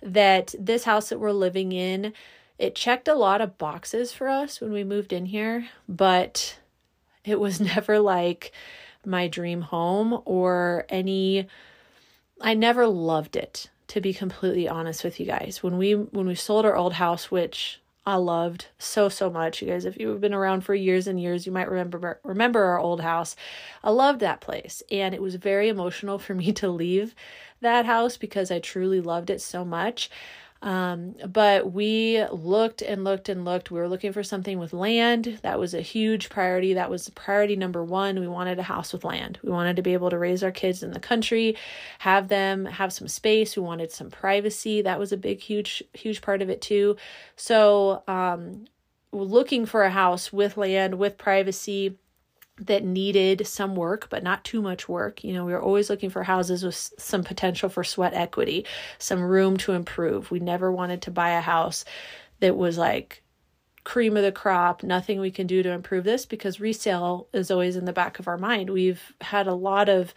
that 0.03 0.55
this 0.59 0.85
house 0.85 1.09
that 1.11 1.21
we're 1.21 1.33
living 1.33 1.73
in, 1.73 2.12
it 2.59 2.75
checked 2.75 3.09
a 3.09 3.14
lot 3.14 3.41
of 3.41 3.59
boxes 3.59 4.12
for 4.12 4.29
us 4.29 4.61
when 4.61 4.73
we 4.73 4.85
moved 4.85 5.12
in 5.12 5.27
here, 5.27 5.69
but 5.88 6.59
it 7.25 7.38
was 7.38 7.61
never 7.61 7.99
like 7.99 8.53
my 9.05 9.29
dream 9.29 9.63
home 9.63 10.21
or 10.25 10.85
any 10.89 11.47
I 12.41 12.55
never 12.55 12.87
loved 12.87 13.37
it 13.37 13.71
to 13.89 14.01
be 14.01 14.13
completely 14.13 14.69
honest 14.69 15.03
with 15.03 15.19
you 15.19 15.27
guys. 15.27 15.63
When 15.63 15.79
we 15.79 15.93
when 15.93 16.27
we 16.27 16.35
sold 16.35 16.65
our 16.65 16.77
old 16.77 16.95
house 16.95 17.31
which 17.31 17.81
I 18.07 18.15
loved 18.15 18.69
so 18.79 19.09
so 19.09 19.29
much. 19.31 19.61
You 19.61 19.69
guys 19.69 19.85
if 19.85 19.99
you've 19.99 20.21
been 20.21 20.35
around 20.35 20.63
for 20.63 20.75
years 20.75 21.07
and 21.07 21.21
years, 21.21 21.47
you 21.47 21.53
might 21.53 21.69
remember 21.69 22.21
remember 22.23 22.65
our 22.65 22.79
old 22.79 23.01
house. 23.01 23.37
I 23.83 23.91
loved 23.91 24.21
that 24.21 24.41
place 24.41 24.83
and 24.91 25.15
it 25.15 25.23
was 25.23 25.35
very 25.35 25.69
emotional 25.69 26.19
for 26.19 26.35
me 26.35 26.53
to 26.55 26.69
leave 26.69 27.15
that 27.61 27.87
house 27.87 28.17
because 28.17 28.51
I 28.51 28.61
truly 28.61 29.01
loved 29.01 29.31
it 29.31 29.41
so 29.41 29.65
much. 29.65 30.11
Um, 30.61 31.14
but 31.29 31.73
we 31.73 32.25
looked 32.33 32.83
and 32.83 33.05
looked 33.05 33.29
and 33.29 33.44
looked. 33.44 33.71
We 33.71 33.79
were 33.79 33.88
looking 33.88 34.12
for 34.12 34.25
something 34.25 34.59
with 34.59 34.73
land. 34.73 35.38
That 35.42 35.59
was 35.59 35.73
a 35.73 35.81
huge 35.81 36.31
priority. 36.31 36.75
That 36.75 36.90
was 36.90 37.09
priority 37.11 37.55
number 37.55 37.85
one. 37.85 38.18
We 38.18 38.27
wanted 38.27 38.59
a 38.59 38.64
house 38.64 38.92
with 38.92 39.05
land. 39.05 39.38
We 39.42 39.53
wanted 39.53 39.77
to 39.77 39.83
be 39.83 39.92
able 39.92 40.11
to 40.11 40.18
raise 40.18 40.42
our 40.42 40.51
kids 40.51 40.83
in 40.83 40.90
the 40.90 41.01
country, 41.01 41.57
have 42.01 42.29
them 42.29 42.64
have 42.64 42.92
some 42.92 43.09
space. 43.09 43.57
We 43.57 43.62
wanted 43.62 43.92
some 43.92 44.11
privacy. 44.11 44.83
That 44.83 44.99
was 44.99 45.12
a 45.12 45.16
big, 45.16 45.40
huge, 45.40 45.83
huge 45.92 46.23
part 46.23 46.42
of 46.42 46.51
it 46.51 46.61
too. 46.61 46.97
So, 47.37 48.03
um, 48.09 48.64
looking 49.12 49.64
for 49.64 49.85
a 49.85 49.90
house 49.90 50.33
with 50.33 50.57
land, 50.57 50.99
with 50.99 51.16
privacy 51.16 51.97
that 52.61 52.85
needed 52.85 53.47
some 53.47 53.77
work, 53.77 54.09
but 54.11 54.23
not 54.23 54.44
too 54.44 54.61
much 54.61 54.88
work. 54.88 55.23
You 55.23 55.33
know, 55.33 55.44
we 55.44 55.53
were 55.53 55.62
always 55.62 55.90
looking 55.90 56.11
for 56.11 56.23
houses 56.23 56.64
with 56.64 56.75
some 56.75 57.23
potential 57.25 57.68
for 57.68 57.85
sweat 57.85 58.14
equity, 58.14 58.66
some 58.99 59.23
room 59.23 59.57
to 59.59 59.73
improve. 59.73 60.31
We 60.31 60.40
never 60.40 60.73
wanted 60.73 61.03
to 61.03 61.11
buy 61.11 61.31
a 61.31 61.40
house 61.40 61.85
that 62.40 62.57
was 62.57 62.79
like 62.79 63.23
cream 63.85 64.16
of 64.16 64.23
the 64.23 64.33
crop, 64.33 64.83
nothing 64.83 65.21
we 65.21 65.31
can 65.31 65.47
do 65.47 65.62
to 65.62 65.71
improve 65.71 66.05
this 66.05 66.27
because 66.27 66.61
resale 66.61 67.29
is 67.33 67.51
always 67.51 67.77
in 67.77 67.87
the 67.87 67.92
back 67.92 68.18
of 68.18 68.29
our 68.29 68.37
mind. 68.37 68.71
We've 68.71 69.14
had 69.21 69.47
a 69.47 69.55
lot 69.55 69.88
of 69.88 70.12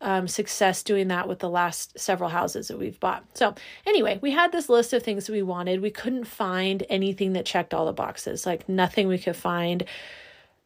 um, 0.00 0.26
success 0.26 0.82
doing 0.82 1.08
that 1.08 1.28
with 1.28 1.38
the 1.38 1.50
last 1.50 1.98
several 1.98 2.28
houses 2.28 2.68
that 2.68 2.78
we've 2.78 2.98
bought. 2.98 3.24
So, 3.34 3.54
anyway, 3.86 4.18
we 4.20 4.32
had 4.32 4.50
this 4.50 4.68
list 4.68 4.92
of 4.92 5.02
things 5.02 5.30
we 5.30 5.42
wanted. 5.42 5.80
We 5.80 5.90
couldn't 5.90 6.24
find 6.24 6.84
anything 6.88 7.34
that 7.34 7.46
checked 7.46 7.72
all 7.72 7.86
the 7.86 7.92
boxes, 7.92 8.44
like 8.44 8.68
nothing 8.68 9.06
we 9.06 9.18
could 9.18 9.36
find 9.36 9.84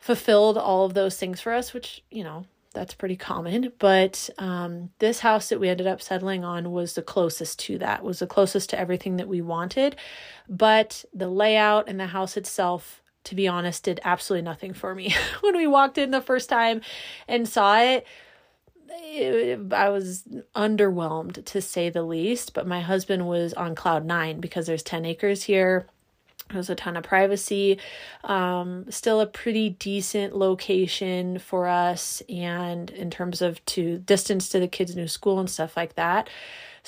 fulfilled 0.07 0.57
all 0.57 0.87
of 0.87 0.95
those 0.95 1.17
things 1.17 1.41
for 1.41 1.53
us, 1.53 1.75
which, 1.75 2.05
you 2.13 2.23
know, 2.23 2.47
that's 2.73 2.95
pretty 2.95 3.17
common. 3.17 3.73
But 3.81 4.31
um, 4.39 4.91
this 5.01 5.19
house 5.19 5.49
that 5.49 5.59
we 5.59 5.69
ended 5.69 5.89
up 5.89 6.01
settling 6.01 6.45
on 6.45 6.71
was 6.71 6.95
the 6.95 7.03
closest 7.03 7.59
to 7.61 7.79
that, 7.79 8.05
was 8.05 8.21
the 8.21 8.27
closest 8.29 8.71
to 8.71 8.79
everything 8.79 9.17
that 9.17 9.27
we 9.27 9.41
wanted. 9.41 9.97
But 10.49 11.05
the 11.13 11.29
layout 11.29 11.89
and 11.89 11.99
the 11.99 12.07
house 12.07 12.37
itself, 12.37 13.03
to 13.25 13.35
be 13.35 13.49
honest, 13.49 13.83
did 13.83 14.01
absolutely 14.05 14.45
nothing 14.45 14.75
for 14.75 14.95
me. 14.95 15.13
when 15.41 15.57
we 15.57 15.67
walked 15.67 15.99
in 15.99 16.13
the 16.13 16.21
first 16.21 16.49
time 16.49 16.83
and 17.27 17.49
saw 17.49 17.81
it, 17.81 18.07
it, 18.89 19.73
I 19.73 19.89
was 19.89 20.23
underwhelmed 20.55 21.45
to 21.47 21.61
say 21.61 21.91
the 21.91 22.05
least, 22.05 22.55
but 22.55 22.65
my 22.65 22.81
husband 22.81 23.27
was 23.27 23.55
on 23.55 23.75
cloud 23.75 24.05
nine 24.05 24.39
because 24.39 24.67
there's 24.67 24.85
10 24.85 25.05
acres 25.05 25.43
here 25.43 25.89
There's 26.53 26.71
a 26.71 26.75
ton 26.75 26.97
of 26.97 27.03
privacy. 27.03 27.79
Um, 28.25 28.91
still 28.91 29.21
a 29.21 29.27
pretty 29.27 29.71
decent 29.71 30.37
location 30.37 31.39
for 31.39 31.67
us, 31.67 32.23
and 32.29 32.91
in 32.91 33.11
terms 33.11 33.43
of 33.43 33.65
to 33.67 33.99
distance 33.99 34.49
to 34.51 34.61
the 34.61 34.69
kids' 34.69 34.95
new 34.95 35.09
school 35.09 35.41
and 35.41 35.51
stuff 35.51 35.77
like 35.77 35.97
that. 35.97 36.31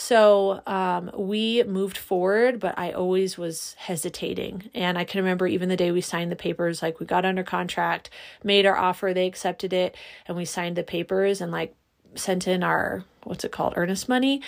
So 0.00 0.62
um, 0.64 1.10
we 1.12 1.64
moved 1.64 1.98
forward, 1.98 2.60
but 2.60 2.78
I 2.78 2.92
always 2.92 3.36
was 3.36 3.74
hesitating. 3.78 4.70
And 4.72 4.96
I 4.96 5.02
can 5.02 5.18
remember 5.18 5.48
even 5.48 5.68
the 5.68 5.76
day 5.76 5.90
we 5.90 6.02
signed 6.02 6.30
the 6.30 6.36
papers, 6.36 6.82
like 6.82 7.00
we 7.00 7.06
got 7.06 7.24
under 7.24 7.42
contract, 7.42 8.08
made 8.44 8.64
our 8.64 8.76
offer, 8.76 9.12
they 9.12 9.26
accepted 9.26 9.72
it, 9.72 9.96
and 10.28 10.36
we 10.36 10.44
signed 10.44 10.76
the 10.76 10.84
papers 10.84 11.40
and 11.40 11.50
like 11.50 11.74
sent 12.14 12.46
in 12.46 12.62
our 12.62 13.02
what's 13.24 13.44
it 13.44 13.50
called, 13.50 13.74
earnest 13.76 14.08
money. 14.08 14.40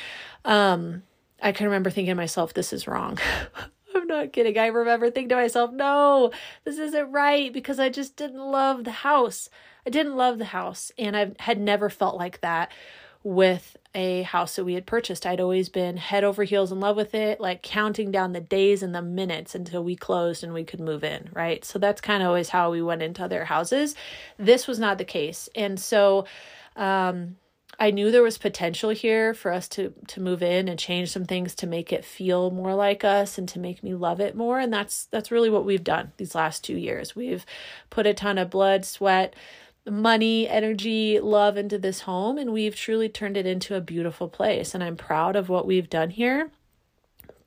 Um, 0.44 1.02
I 1.42 1.50
can 1.50 1.66
remember 1.66 1.90
thinking 1.90 2.12
to 2.12 2.14
myself, 2.14 2.54
this 2.54 2.72
is 2.72 2.86
wrong. 2.86 3.18
I'm 4.00 4.06
not 4.06 4.32
kidding. 4.32 4.58
I 4.58 4.66
remember 4.66 5.10
thinking 5.10 5.30
to 5.30 5.36
myself, 5.36 5.72
no, 5.72 6.30
this 6.64 6.78
isn't 6.78 7.12
right 7.12 7.52
because 7.52 7.78
I 7.78 7.88
just 7.88 8.16
didn't 8.16 8.40
love 8.40 8.84
the 8.84 8.90
house. 8.90 9.50
I 9.86 9.90
didn't 9.90 10.16
love 10.16 10.38
the 10.38 10.46
house. 10.46 10.92
And 10.98 11.16
I 11.16 11.32
had 11.38 11.60
never 11.60 11.88
felt 11.88 12.16
like 12.16 12.40
that 12.40 12.70
with 13.22 13.76
a 13.94 14.22
house 14.22 14.56
that 14.56 14.64
we 14.64 14.74
had 14.74 14.86
purchased. 14.86 15.26
I'd 15.26 15.40
always 15.40 15.68
been 15.68 15.98
head 15.98 16.24
over 16.24 16.44
heels 16.44 16.72
in 16.72 16.80
love 16.80 16.96
with 16.96 17.14
it, 17.14 17.40
like 17.40 17.62
counting 17.62 18.10
down 18.10 18.32
the 18.32 18.40
days 18.40 18.82
and 18.82 18.94
the 18.94 19.02
minutes 19.02 19.54
until 19.54 19.84
we 19.84 19.96
closed 19.96 20.42
and 20.42 20.54
we 20.54 20.64
could 20.64 20.80
move 20.80 21.04
in, 21.04 21.28
right? 21.34 21.64
So 21.64 21.78
that's 21.78 22.00
kind 22.00 22.22
of 22.22 22.28
always 22.28 22.48
how 22.48 22.70
we 22.70 22.80
went 22.80 23.02
into 23.02 23.22
other 23.22 23.44
houses. 23.44 23.94
This 24.38 24.66
was 24.66 24.78
not 24.78 24.96
the 24.98 25.04
case. 25.04 25.48
And 25.54 25.78
so 25.78 26.24
um 26.76 27.36
I 27.80 27.90
knew 27.90 28.10
there 28.10 28.22
was 28.22 28.36
potential 28.36 28.90
here 28.90 29.32
for 29.32 29.50
us 29.50 29.66
to 29.70 29.94
to 30.08 30.20
move 30.20 30.42
in 30.42 30.68
and 30.68 30.78
change 30.78 31.10
some 31.10 31.24
things 31.24 31.54
to 31.56 31.66
make 31.66 31.92
it 31.92 32.04
feel 32.04 32.50
more 32.50 32.74
like 32.74 33.04
us 33.04 33.38
and 33.38 33.48
to 33.48 33.58
make 33.58 33.82
me 33.82 33.94
love 33.94 34.20
it 34.20 34.36
more 34.36 34.60
and 34.60 34.72
that's 34.72 35.06
that's 35.06 35.30
really 35.30 35.48
what 35.48 35.64
we've 35.64 35.82
done 35.82 36.12
these 36.18 36.34
last 36.34 36.62
2 36.64 36.76
years. 36.76 37.16
We've 37.16 37.46
put 37.88 38.06
a 38.06 38.14
ton 38.14 38.36
of 38.36 38.50
blood, 38.50 38.84
sweat, 38.84 39.34
money, 39.88 40.48
energy, 40.48 41.18
love 41.20 41.56
into 41.56 41.78
this 41.78 42.00
home, 42.00 42.38
and 42.38 42.52
we've 42.52 42.76
truly 42.76 43.08
turned 43.08 43.36
it 43.36 43.46
into 43.46 43.74
a 43.74 43.80
beautiful 43.80 44.28
place. 44.28 44.74
And 44.74 44.84
I'm 44.84 44.96
proud 44.96 45.36
of 45.36 45.48
what 45.48 45.66
we've 45.66 45.90
done 45.90 46.10
here. 46.10 46.50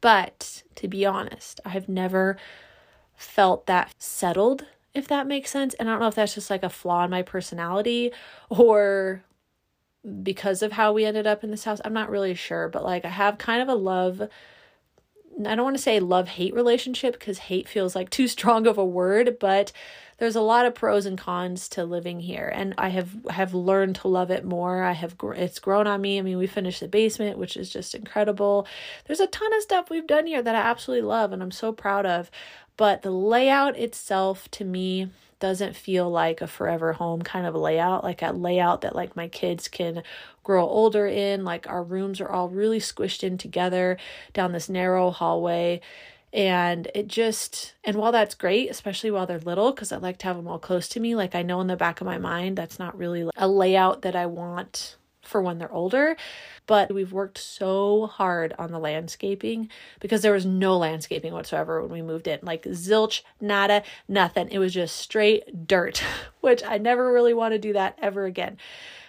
But 0.01 0.63
to 0.75 0.87
be 0.87 1.05
honest, 1.05 1.61
I've 1.63 1.87
never 1.87 2.37
felt 3.15 3.67
that 3.67 3.93
settled, 3.99 4.65
if 4.93 5.07
that 5.07 5.27
makes 5.27 5.51
sense. 5.51 5.73
And 5.75 5.87
I 5.87 5.93
don't 5.93 6.01
know 6.01 6.07
if 6.07 6.15
that's 6.15 6.35
just 6.35 6.49
like 6.49 6.63
a 6.63 6.69
flaw 6.69 7.05
in 7.05 7.11
my 7.11 7.21
personality 7.21 8.11
or 8.49 9.23
because 10.21 10.61
of 10.61 10.73
how 10.73 10.93
we 10.93 11.05
ended 11.05 11.27
up 11.27 11.43
in 11.43 11.51
this 11.51 11.63
house. 11.63 11.81
I'm 11.83 11.93
not 11.93 12.09
really 12.09 12.35
sure, 12.35 12.67
but 12.69 12.83
like 12.83 13.05
I 13.05 13.09
have 13.09 13.37
kind 13.37 13.61
of 13.61 13.69
a 13.69 13.75
love. 13.75 14.21
I 14.21 15.55
don't 15.55 15.63
want 15.63 15.77
to 15.77 15.81
say 15.81 15.99
love 15.99 16.27
hate 16.27 16.53
relationship 16.53 17.13
because 17.13 17.39
hate 17.39 17.67
feels 17.67 17.95
like 17.95 18.09
too 18.09 18.27
strong 18.29 18.67
of 18.67 18.77
a 18.77 18.85
word, 18.85 19.37
but 19.39 19.71
there's 20.17 20.35
a 20.35 20.41
lot 20.41 20.65
of 20.65 20.75
pros 20.75 21.05
and 21.05 21.17
cons 21.17 21.67
to 21.67 21.83
living 21.83 22.19
here 22.19 22.51
and 22.55 22.73
i 22.77 22.89
have 22.89 23.13
have 23.29 23.53
learned 23.53 23.95
to 23.95 24.07
love 24.07 24.31
it 24.31 24.45
more 24.45 24.83
i 24.83 24.91
have 24.91 25.15
it's 25.35 25.59
grown 25.59 25.87
on 25.87 26.01
me 26.01 26.17
i 26.17 26.21
mean 26.21 26.37
we 26.37 26.47
finished 26.47 26.79
the 26.79 26.87
basement 26.87 27.37
which 27.37 27.57
is 27.57 27.69
just 27.69 27.95
incredible 27.95 28.67
there's 29.05 29.19
a 29.19 29.27
ton 29.27 29.53
of 29.53 29.61
stuff 29.61 29.89
we've 29.89 30.07
done 30.07 30.25
here 30.25 30.41
that 30.41 30.55
i 30.55 30.59
absolutely 30.59 31.05
love 31.05 31.31
and 31.31 31.41
i'm 31.41 31.51
so 31.51 31.71
proud 31.71 32.05
of 32.05 32.29
but 32.77 33.01
the 33.01 33.11
layout 33.11 33.77
itself 33.77 34.49
to 34.51 34.63
me 34.63 35.09
doesn't 35.43 35.75
feel 35.75 36.09
like 36.09 36.39
a 36.39 36.47
forever 36.47 36.93
home 36.93 37.21
kind 37.21 37.45
of 37.45 37.53
layout 37.53 38.01
like 38.01 38.21
a 38.21 38.31
layout 38.31 38.79
that 38.79 38.95
like 38.95 39.13
my 39.13 39.27
kids 39.27 39.67
can 39.67 40.01
grow 40.41 40.65
older 40.65 41.05
in 41.05 41.43
like 41.43 41.67
our 41.67 41.83
rooms 41.83 42.21
are 42.21 42.29
all 42.29 42.47
really 42.47 42.79
squished 42.79 43.25
in 43.25 43.37
together 43.37 43.97
down 44.31 44.53
this 44.53 44.69
narrow 44.69 45.11
hallway. 45.11 45.81
And 46.31 46.89
it 46.95 47.09
just 47.09 47.73
and 47.83 47.97
while 47.97 48.13
that's 48.13 48.35
great 48.35 48.71
especially 48.71 49.11
while 49.11 49.27
they're 49.27 49.37
little 49.37 49.73
because 49.73 49.91
i 49.91 49.97
like 49.97 50.17
to 50.19 50.27
have 50.27 50.37
them 50.37 50.47
all 50.47 50.59
close 50.59 50.87
to 50.87 51.01
me 51.01 51.13
like 51.13 51.35
i 51.35 51.41
know 51.41 51.59
in 51.59 51.67
the 51.67 51.75
back 51.75 51.99
of 51.99 52.07
my 52.07 52.17
mind 52.17 52.57
that's 52.57 52.79
not 52.79 52.97
really 52.97 53.29
a 53.35 53.47
layout 53.49 54.01
that 54.03 54.15
i 54.15 54.25
want 54.25 54.95
for 55.23 55.41
when 55.41 55.57
they're 55.57 55.71
older 55.71 56.15
but 56.65 56.93
we've 56.93 57.11
worked 57.11 57.37
so 57.37 58.07
hard 58.07 58.53
on 58.57 58.71
the 58.71 58.79
landscaping 58.79 59.69
because 59.99 60.21
there 60.21 60.31
was 60.31 60.45
no 60.45 60.77
landscaping 60.77 61.33
whatsoever 61.33 61.81
when 61.81 61.91
we 61.91 62.01
moved 62.01 62.27
in. 62.27 62.39
Like 62.41 62.63
zilch 62.63 63.21
nada 63.41 63.83
nothing. 64.07 64.49
It 64.49 64.59
was 64.59 64.73
just 64.73 64.95
straight 64.95 65.67
dirt 65.67 66.03
which 66.41 66.63
i 66.63 66.77
never 66.77 67.11
really 67.11 67.33
want 67.33 67.53
to 67.53 67.59
do 67.59 67.73
that 67.73 67.97
ever 68.01 68.25
again. 68.25 68.57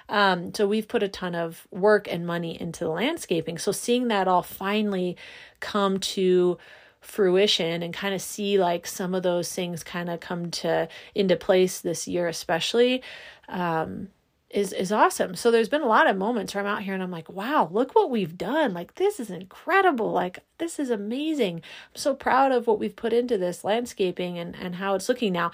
Um, 0.08 0.52
so 0.52 0.68
we've 0.68 0.86
put 0.86 1.02
a 1.02 1.08
ton 1.08 1.34
of 1.34 1.66
work 1.70 2.08
and 2.10 2.26
money 2.26 2.60
into 2.60 2.84
the 2.84 2.90
landscaping. 2.90 3.56
So 3.56 3.72
seeing 3.72 4.08
that 4.08 4.28
all 4.28 4.42
finally 4.42 5.16
come 5.60 5.98
to 5.98 6.58
fruition 7.00 7.82
and 7.82 7.92
kind 7.92 8.14
of 8.14 8.20
see 8.20 8.58
like 8.58 8.86
some 8.86 9.14
of 9.14 9.22
those 9.22 9.52
things 9.52 9.82
kind 9.82 10.08
of 10.08 10.20
come 10.20 10.50
to 10.50 10.88
into 11.14 11.36
place 11.36 11.82
this 11.82 12.08
year 12.08 12.28
especially 12.28 13.02
um 13.50 14.08
is 14.54 14.72
is 14.72 14.92
awesome. 14.92 15.34
So 15.34 15.50
there's 15.50 15.68
been 15.68 15.82
a 15.82 15.88
lot 15.88 16.08
of 16.08 16.16
moments 16.16 16.54
where 16.54 16.64
I'm 16.64 16.72
out 16.72 16.84
here 16.84 16.94
and 16.94 17.02
I'm 17.02 17.10
like, 17.10 17.28
wow, 17.28 17.68
look 17.72 17.94
what 17.96 18.08
we've 18.08 18.38
done. 18.38 18.72
Like 18.72 18.94
this 18.94 19.18
is 19.18 19.28
incredible. 19.28 20.12
Like 20.12 20.38
this 20.58 20.78
is 20.78 20.90
amazing. 20.90 21.56
I'm 21.56 21.96
so 21.96 22.14
proud 22.14 22.52
of 22.52 22.68
what 22.68 22.78
we've 22.78 22.94
put 22.94 23.12
into 23.12 23.36
this 23.36 23.64
landscaping 23.64 24.38
and 24.38 24.54
and 24.54 24.76
how 24.76 24.94
it's 24.94 25.08
looking 25.08 25.32
now. 25.32 25.50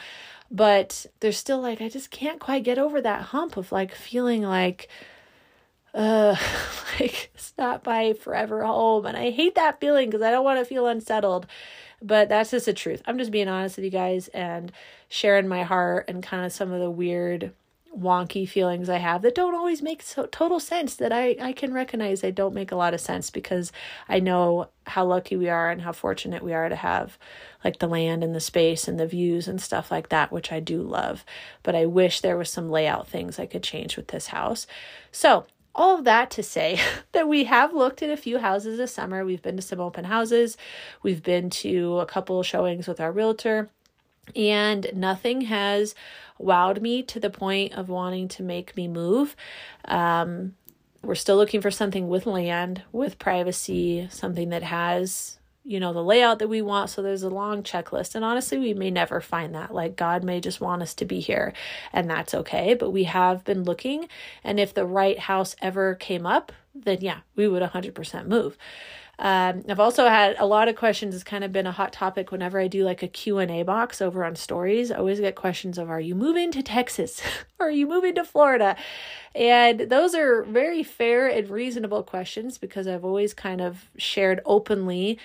But 0.50 1.06
there's 1.20 1.38
still 1.38 1.60
like 1.60 1.80
I 1.80 1.88
just 1.88 2.10
can't 2.10 2.40
quite 2.40 2.62
get 2.62 2.78
over 2.78 3.00
that 3.00 3.22
hump 3.22 3.56
of 3.56 3.72
like 3.72 3.94
feeling 3.94 4.42
like 4.42 4.88
uh 5.94 6.36
like 7.00 7.30
it's 7.34 7.54
not 7.56 7.84
my 7.86 8.12
forever 8.12 8.64
home 8.64 9.06
and 9.06 9.16
i 9.16 9.30
hate 9.30 9.56
that 9.56 9.80
feeling 9.80 10.08
because 10.08 10.22
i 10.22 10.30
don't 10.30 10.44
want 10.44 10.56
to 10.56 10.64
feel 10.64 10.86
unsettled 10.86 11.48
but 12.00 12.28
that's 12.28 12.52
just 12.52 12.66
the 12.66 12.72
truth 12.72 13.02
i'm 13.06 13.18
just 13.18 13.32
being 13.32 13.48
honest 13.48 13.76
with 13.76 13.84
you 13.84 13.90
guys 13.90 14.28
and 14.28 14.70
sharing 15.08 15.48
my 15.48 15.64
heart 15.64 16.04
and 16.06 16.22
kind 16.22 16.46
of 16.46 16.52
some 16.52 16.70
of 16.70 16.78
the 16.78 16.88
weird 16.88 17.52
wonky 17.96 18.48
feelings 18.48 18.88
i 18.88 18.98
have 18.98 19.22
that 19.22 19.34
don't 19.34 19.54
always 19.54 19.82
make 19.82 20.00
so 20.00 20.24
total 20.26 20.60
sense 20.60 20.94
that 20.94 21.12
i 21.12 21.36
i 21.40 21.52
can 21.52 21.74
recognize 21.74 22.20
they 22.20 22.30
don't 22.30 22.54
make 22.54 22.70
a 22.70 22.76
lot 22.76 22.94
of 22.94 23.00
sense 23.00 23.30
because 23.30 23.72
i 24.08 24.20
know 24.20 24.68
how 24.86 25.04
lucky 25.04 25.36
we 25.36 25.48
are 25.48 25.70
and 25.70 25.82
how 25.82 25.92
fortunate 25.92 26.42
we 26.42 26.52
are 26.52 26.68
to 26.68 26.76
have 26.76 27.18
like 27.64 27.78
the 27.78 27.88
land 27.88 28.22
and 28.24 28.34
the 28.34 28.40
space 28.40 28.88
and 28.88 28.98
the 28.98 29.06
views 29.06 29.48
and 29.48 29.60
stuff 29.60 29.90
like 29.90 30.08
that 30.08 30.32
which 30.32 30.52
i 30.52 30.60
do 30.60 30.82
love. 30.82 31.24
But 31.62 31.74
i 31.74 31.86
wish 31.86 32.20
there 32.20 32.36
was 32.36 32.50
some 32.50 32.70
layout 32.70 33.08
things 33.08 33.38
i 33.38 33.46
could 33.46 33.62
change 33.62 33.96
with 33.96 34.08
this 34.08 34.28
house. 34.28 34.66
So 35.12 35.46
all 35.74 35.98
of 35.98 36.04
that 36.04 36.30
to 36.32 36.42
say 36.42 36.80
that 37.12 37.28
we 37.28 37.44
have 37.44 37.72
looked 37.72 38.02
at 38.02 38.10
a 38.10 38.16
few 38.16 38.38
houses 38.38 38.78
this 38.78 38.94
summer. 38.94 39.24
We've 39.24 39.42
been 39.42 39.56
to 39.56 39.62
some 39.62 39.80
open 39.80 40.04
houses, 40.04 40.56
we've 41.02 41.22
been 41.22 41.50
to 41.50 41.98
a 41.98 42.06
couple 42.06 42.42
showings 42.42 42.86
with 42.86 43.00
our 43.00 43.12
realtor, 43.12 43.68
and 44.36 44.90
nothing 44.94 45.42
has 45.42 45.94
wowed 46.40 46.80
me 46.80 47.02
to 47.02 47.20
the 47.20 47.30
point 47.30 47.74
of 47.74 47.88
wanting 47.88 48.28
to 48.28 48.42
make 48.42 48.76
me 48.76 48.88
move. 48.88 49.36
Um, 49.84 50.54
we're 51.02 51.14
still 51.14 51.36
looking 51.36 51.60
for 51.60 51.70
something 51.70 52.08
with 52.08 52.26
land, 52.26 52.82
with 52.92 53.18
privacy, 53.18 54.08
something 54.10 54.50
that 54.50 54.62
has 54.62 55.38
you 55.62 55.78
know, 55.78 55.92
the 55.92 56.02
layout 56.02 56.38
that 56.38 56.48
we 56.48 56.62
want. 56.62 56.90
So 56.90 57.02
there's 57.02 57.22
a 57.22 57.28
long 57.28 57.62
checklist. 57.62 58.14
And 58.14 58.24
honestly, 58.24 58.58
we 58.58 58.74
may 58.74 58.90
never 58.90 59.20
find 59.20 59.54
that. 59.54 59.74
Like, 59.74 59.94
God 59.94 60.24
may 60.24 60.40
just 60.40 60.60
want 60.60 60.82
us 60.82 60.94
to 60.94 61.04
be 61.04 61.20
here, 61.20 61.52
and 61.92 62.08
that's 62.10 62.34
okay. 62.34 62.74
But 62.74 62.90
we 62.90 63.04
have 63.04 63.44
been 63.44 63.64
looking. 63.64 64.08
And 64.42 64.58
if 64.58 64.72
the 64.72 64.86
right 64.86 65.18
house 65.18 65.54
ever 65.60 65.94
came 65.94 66.26
up, 66.26 66.52
then 66.74 66.98
yeah, 67.00 67.20
we 67.36 67.46
would 67.46 67.62
100% 67.62 68.26
move. 68.26 68.56
Um, 69.20 69.64
I've 69.68 69.78
also 69.78 70.08
had 70.08 70.34
a 70.38 70.46
lot 70.46 70.68
of 70.68 70.76
questions. 70.76 71.14
It's 71.14 71.22
kind 71.22 71.44
of 71.44 71.52
been 71.52 71.66
a 71.66 71.72
hot 71.72 71.92
topic 71.92 72.32
whenever 72.32 72.58
I 72.58 72.68
do 72.68 72.84
like 72.84 73.02
a 73.02 73.08
Q&A 73.08 73.62
box 73.62 74.00
over 74.00 74.24
on 74.24 74.34
stories. 74.34 74.90
I 74.90 74.96
always 74.96 75.20
get 75.20 75.34
questions 75.34 75.76
of, 75.76 75.90
are 75.90 76.00
you 76.00 76.14
moving 76.14 76.50
to 76.52 76.62
Texas? 76.62 77.20
are 77.60 77.70
you 77.70 77.86
moving 77.86 78.14
to 78.14 78.24
Florida? 78.24 78.76
And 79.34 79.80
those 79.80 80.14
are 80.14 80.42
very 80.44 80.82
fair 80.82 81.28
and 81.28 81.50
reasonable 81.50 82.02
questions 82.02 82.56
because 82.56 82.88
I've 82.88 83.04
always 83.04 83.34
kind 83.34 83.60
of 83.60 83.90
shared 83.98 84.40
openly 84.46 85.18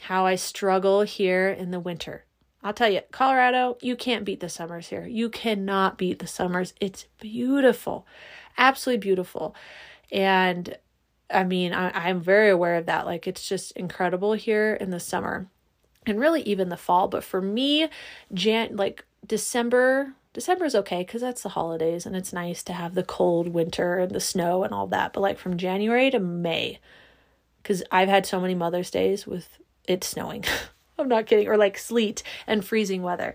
how 0.00 0.24
I 0.24 0.36
struggle 0.36 1.02
here 1.02 1.50
in 1.50 1.72
the 1.72 1.80
winter. 1.80 2.24
I'll 2.62 2.72
tell 2.72 2.88
you, 2.88 3.02
Colorado, 3.10 3.76
you 3.82 3.96
can't 3.96 4.24
beat 4.24 4.40
the 4.40 4.48
summers 4.48 4.88
here. 4.88 5.06
You 5.06 5.28
cannot 5.28 5.98
beat 5.98 6.20
the 6.20 6.26
summers. 6.26 6.72
It's 6.80 7.06
beautiful, 7.20 8.06
absolutely 8.56 9.00
beautiful. 9.00 9.54
And 10.10 10.78
I 11.32 11.44
mean, 11.44 11.72
I, 11.72 12.08
am 12.10 12.20
very 12.20 12.50
aware 12.50 12.76
of 12.76 12.86
that. 12.86 13.06
Like, 13.06 13.26
it's 13.26 13.48
just 13.48 13.72
incredible 13.72 14.34
here 14.34 14.74
in 14.74 14.90
the 14.90 15.00
summer 15.00 15.48
and 16.06 16.20
really 16.20 16.42
even 16.42 16.68
the 16.68 16.76
fall. 16.76 17.08
But 17.08 17.24
for 17.24 17.40
me, 17.40 17.88
Jan, 18.32 18.76
like 18.76 19.04
December, 19.26 20.14
December 20.32 20.64
is 20.64 20.74
okay 20.74 21.00
because 21.00 21.20
that's 21.20 21.42
the 21.42 21.50
holidays 21.50 22.06
and 22.06 22.16
it's 22.16 22.32
nice 22.32 22.62
to 22.64 22.72
have 22.72 22.94
the 22.94 23.02
cold 23.02 23.48
winter 23.48 23.98
and 23.98 24.12
the 24.12 24.20
snow 24.20 24.64
and 24.64 24.72
all 24.72 24.86
that. 24.88 25.12
But 25.12 25.20
like 25.20 25.38
from 25.38 25.56
January 25.56 26.10
to 26.10 26.18
May, 26.18 26.80
because 27.62 27.82
I've 27.90 28.08
had 28.08 28.26
so 28.26 28.40
many 28.40 28.54
Mother's 28.54 28.90
Days 28.90 29.26
with 29.26 29.58
it 29.86 30.04
snowing. 30.04 30.44
I'm 30.98 31.08
not 31.08 31.26
kidding, 31.26 31.48
or 31.48 31.56
like 31.56 31.78
sleet 31.78 32.22
and 32.46 32.64
freezing 32.64 33.02
weather. 33.02 33.34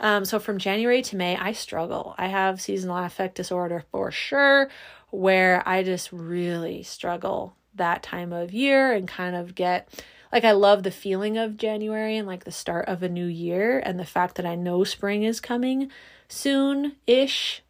Um, 0.00 0.24
so 0.24 0.38
from 0.38 0.58
January 0.58 1.02
to 1.02 1.16
May, 1.16 1.36
I 1.36 1.52
struggle. 1.52 2.14
I 2.18 2.26
have 2.26 2.60
seasonal 2.60 2.96
affect 2.98 3.36
disorder 3.36 3.84
for 3.90 4.10
sure, 4.10 4.68
where 5.10 5.62
I 5.66 5.82
just 5.82 6.12
really 6.12 6.82
struggle 6.82 7.56
that 7.74 8.02
time 8.02 8.32
of 8.32 8.52
year 8.52 8.92
and 8.92 9.06
kind 9.06 9.36
of 9.36 9.54
get 9.54 9.88
like 10.32 10.44
I 10.44 10.52
love 10.52 10.82
the 10.82 10.90
feeling 10.90 11.38
of 11.38 11.56
January 11.56 12.16
and 12.16 12.26
like 12.26 12.44
the 12.44 12.52
start 12.52 12.88
of 12.88 13.02
a 13.02 13.08
new 13.08 13.26
year 13.26 13.78
and 13.78 13.98
the 13.98 14.04
fact 14.04 14.34
that 14.36 14.46
I 14.46 14.54
know 14.54 14.84
spring 14.84 15.22
is 15.22 15.40
coming 15.40 15.90
soon 16.28 16.96
ish, 17.06 17.62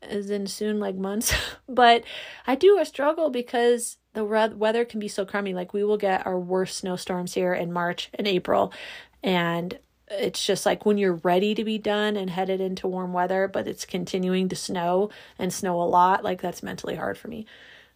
as 0.00 0.30
in 0.30 0.46
soon 0.46 0.80
like 0.80 0.94
months. 0.94 1.34
but 1.68 2.04
I 2.46 2.54
do 2.54 2.78
a 2.78 2.84
struggle 2.84 3.30
because 3.30 3.98
the 4.12 4.24
weather 4.24 4.84
can 4.84 5.00
be 5.00 5.08
so 5.08 5.24
crummy. 5.26 5.54
Like 5.54 5.72
we 5.72 5.84
will 5.84 5.96
get 5.96 6.26
our 6.26 6.38
worst 6.38 6.78
snowstorms 6.78 7.34
here 7.34 7.52
in 7.52 7.72
March 7.72 8.10
and 8.14 8.26
April. 8.26 8.72
And 9.22 9.78
it's 10.10 10.44
just 10.44 10.66
like 10.66 10.84
when 10.84 10.98
you're 10.98 11.20
ready 11.22 11.54
to 11.54 11.64
be 11.64 11.78
done 11.78 12.16
and 12.16 12.30
headed 12.30 12.60
into 12.60 12.86
warm 12.86 13.12
weather, 13.12 13.48
but 13.48 13.66
it's 13.66 13.84
continuing 13.84 14.48
to 14.50 14.56
snow 14.56 15.10
and 15.38 15.52
snow 15.52 15.80
a 15.80 15.84
lot, 15.84 16.24
like 16.24 16.40
that's 16.40 16.62
mentally 16.62 16.96
hard 16.96 17.16
for 17.16 17.28
me. 17.28 17.46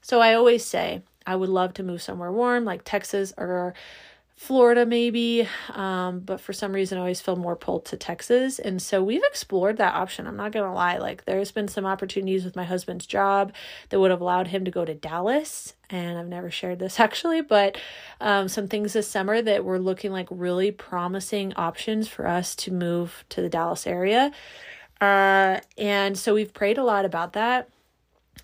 So 0.01 0.21
I 0.21 0.35
always 0.35 0.65
say 0.65 1.03
I 1.27 1.37
would 1.37 1.51
love 1.51 1.75
to 1.75 1.83
move 1.83 2.01
somewhere 2.01 2.33
warm, 2.33 2.65
like 2.65 2.85
Texas 2.85 3.33
or 3.37 3.75
Florida, 4.39 4.87
maybe. 4.87 5.49
Um, 5.71 6.21
but 6.21 6.41
for 6.41 6.53
some 6.53 6.73
reason, 6.73 6.97
I 6.97 7.01
always 7.01 7.21
feel 7.21 7.35
more 7.35 7.57
pulled 7.57 7.85
to 7.87 7.97
Texas. 7.97 8.61
And 8.61 8.81
so 8.81 9.03
we've 9.03 9.25
explored 9.25 9.79
that 9.79 9.95
option. 9.95 10.29
I'm 10.29 10.37
not 10.37 10.53
going 10.53 10.65
to 10.65 10.73
lie. 10.73 10.99
Like, 10.99 11.25
there's 11.25 11.51
been 11.51 11.67
some 11.67 11.85
opportunities 11.85 12.45
with 12.45 12.55
my 12.55 12.63
husband's 12.63 13.05
job 13.05 13.53
that 13.89 13.99
would 13.99 14.13
have 14.13 14.21
allowed 14.21 14.47
him 14.47 14.65
to 14.65 14.71
go 14.71 14.85
to 14.85 14.95
Dallas. 14.95 15.75
And 15.91 16.17
I've 16.17 16.29
never 16.29 16.53
shared 16.53 16.79
this 16.79 17.01
actually, 17.09 17.41
but 17.41 17.79
um, 18.21 18.47
some 18.47 18.69
things 18.69 18.93
this 18.93 19.09
summer 19.09 19.43
that 19.43 19.65
were 19.65 19.81
looking 19.81 20.13
like 20.13 20.29
really 20.31 20.71
promising 20.71 21.53
options 21.55 22.07
for 22.07 22.29
us 22.29 22.55
to 22.57 22.73
move 22.73 23.25
to 23.31 23.43
the 23.43 23.49
Dallas 23.49 23.89
area. 23.89 24.31
Uh, 25.01 25.59
and 25.77 26.17
so 26.17 26.33
we've 26.33 26.55
prayed 26.55 26.79
a 26.79 26.85
lot 26.85 27.05
about 27.05 27.33
that. 27.33 27.71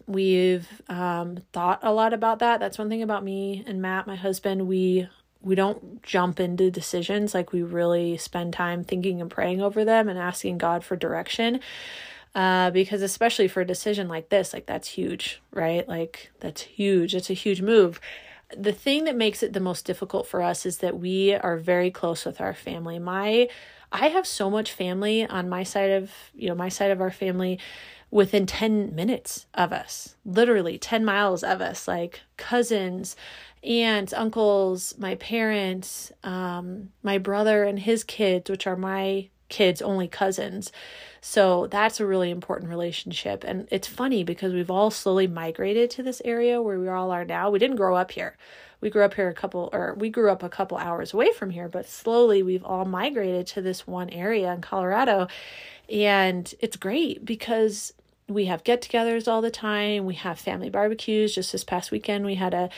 We've 0.09 0.67
um, 0.89 1.39
thought 1.53 1.79
a 1.83 1.93
lot 1.93 2.13
about 2.13 2.41
that. 2.41 2.59
That's 2.59 2.79
one 2.79 2.89
thing 2.89 3.03
about 3.03 3.23
me 3.23 3.63
and 3.65 3.81
Matt, 3.81 4.09
my 4.09 4.17
husband. 4.17 4.67
We 4.67 5.09
we 5.45 5.55
don't 5.55 6.03
jump 6.03 6.41
into 6.41 6.71
decisions 6.71 7.35
like 7.35 7.53
we 7.53 7.63
really 7.63 8.17
spend 8.17 8.53
time 8.53 8.83
thinking 8.83 9.21
and 9.21 9.31
praying 9.31 9.61
over 9.61 9.85
them 9.85 10.09
and 10.09 10.19
asking 10.19 10.59
God 10.59 10.85
for 10.85 10.97
direction. 10.97 11.61
Uh, 12.35 12.71
because 12.71 13.01
especially 13.03 13.47
for 13.47 13.61
a 13.61 13.67
decision 13.67 14.09
like 14.09 14.29
this, 14.29 14.53
like 14.53 14.67
that's 14.67 14.89
huge, 14.89 15.41
right? 15.53 15.89
Like 15.89 16.33
that's 16.41 16.63
huge. 16.63 17.15
It's 17.15 17.31
a 17.31 17.35
huge 17.35 17.63
move. 17.63 18.01
The 18.57 18.73
thing 18.73 19.05
that 19.05 19.17
makes 19.17 19.43
it 19.43 19.53
the 19.53 19.61
most 19.61 19.85
difficult 19.85 20.27
for 20.27 20.43
us 20.43 20.67
is 20.67 20.79
that 20.79 20.99
we 20.99 21.35
are 21.35 21.57
very 21.57 21.91
close 21.91 22.25
with 22.25 22.41
our 22.41 22.55
family. 22.55 22.99
My 22.99 23.49
I 23.93 24.09
have 24.09 24.27
so 24.27 24.51
much 24.51 24.73
family 24.73 25.25
on 25.25 25.49
my 25.49 25.63
side 25.63 25.91
of, 25.91 26.11
you 26.35 26.49
know, 26.49 26.57
my 26.57 26.69
side 26.69 26.91
of 26.91 27.01
our 27.01 27.13
family 27.13 27.61
within 28.15 28.47
10 28.47 28.95
minutes 28.95 29.45
of 29.55 29.73
us, 29.73 30.15
literally 30.25 30.79
10 30.79 31.05
miles 31.05 31.43
of 31.43 31.61
us, 31.61 31.89
like 31.89 32.21
cousins, 32.37 33.17
aunts, 33.65 34.13
uncles, 34.13 34.95
my 34.99 35.17
parents, 35.17 36.13
um, 36.23 36.91
my 37.03 37.19
brother 37.19 37.65
and 37.65 37.81
his 37.81 38.05
kids, 38.05 38.49
which 38.49 38.69
are 38.69 38.77
my 38.77 39.29
kids' 39.49 39.83
only 39.83 40.07
cousins. 40.07 40.71
So 41.21 41.67
that's 41.67 41.99
a 41.99 42.07
really 42.07 42.31
important 42.31 42.71
relationship. 42.71 43.43
And 43.43 43.67
it's 43.73 43.89
funny 43.89 44.23
because 44.23 44.53
we've 44.53 44.71
all 44.71 44.93
slowly 44.93 45.27
migrated 45.27 45.91
to 45.91 46.05
this 46.05 46.23
area 46.25 46.63
where 46.63 46.79
we 46.79 46.87
all 46.87 47.11
are 47.11 47.25
now. 47.25 47.51
We 47.51 47.59
didn't 47.59 47.77
grow 47.77 47.97
up 47.97 48.13
here. 48.13 48.37
We 48.81 48.91
grew 48.91 49.03
up 49.03 49.15
here 49.15 49.29
a 49.29 49.35
couple, 49.35 49.71
or 49.73 49.95
we 49.99 50.09
grew 50.09 50.31
up 50.31 50.45
a 50.45 50.49
couple 50.49 50.79
hours 50.79 51.13
away 51.13 51.33
from 51.33 51.51
here, 51.51 51.69
but 51.69 51.89
slowly 51.89 52.45
we've 52.45 52.65
all 52.65 52.85
migrated 52.85 53.49
to 53.49 53.61
this 53.61 53.89
one 53.89 54.11
area 54.11 54.53
in 54.53 54.61
Colorado. 54.61 55.27
And 55.89 56.55
it's 56.61 56.77
great 56.77 57.25
because 57.25 57.93
we 58.29 58.47
have 58.47 58.65
get 58.65 58.83
togethers 58.83 59.29
all 59.29 59.43
the 59.43 59.51
time. 59.51 60.05
We 60.05 60.15
have 60.15 60.39
family 60.39 60.71
barbecues. 60.71 61.35
Just 61.35 61.53
this 61.53 61.65
past 61.65 61.91
weekend, 61.91 62.25
we 62.25 62.37
had 62.37 62.55
a 62.55 62.71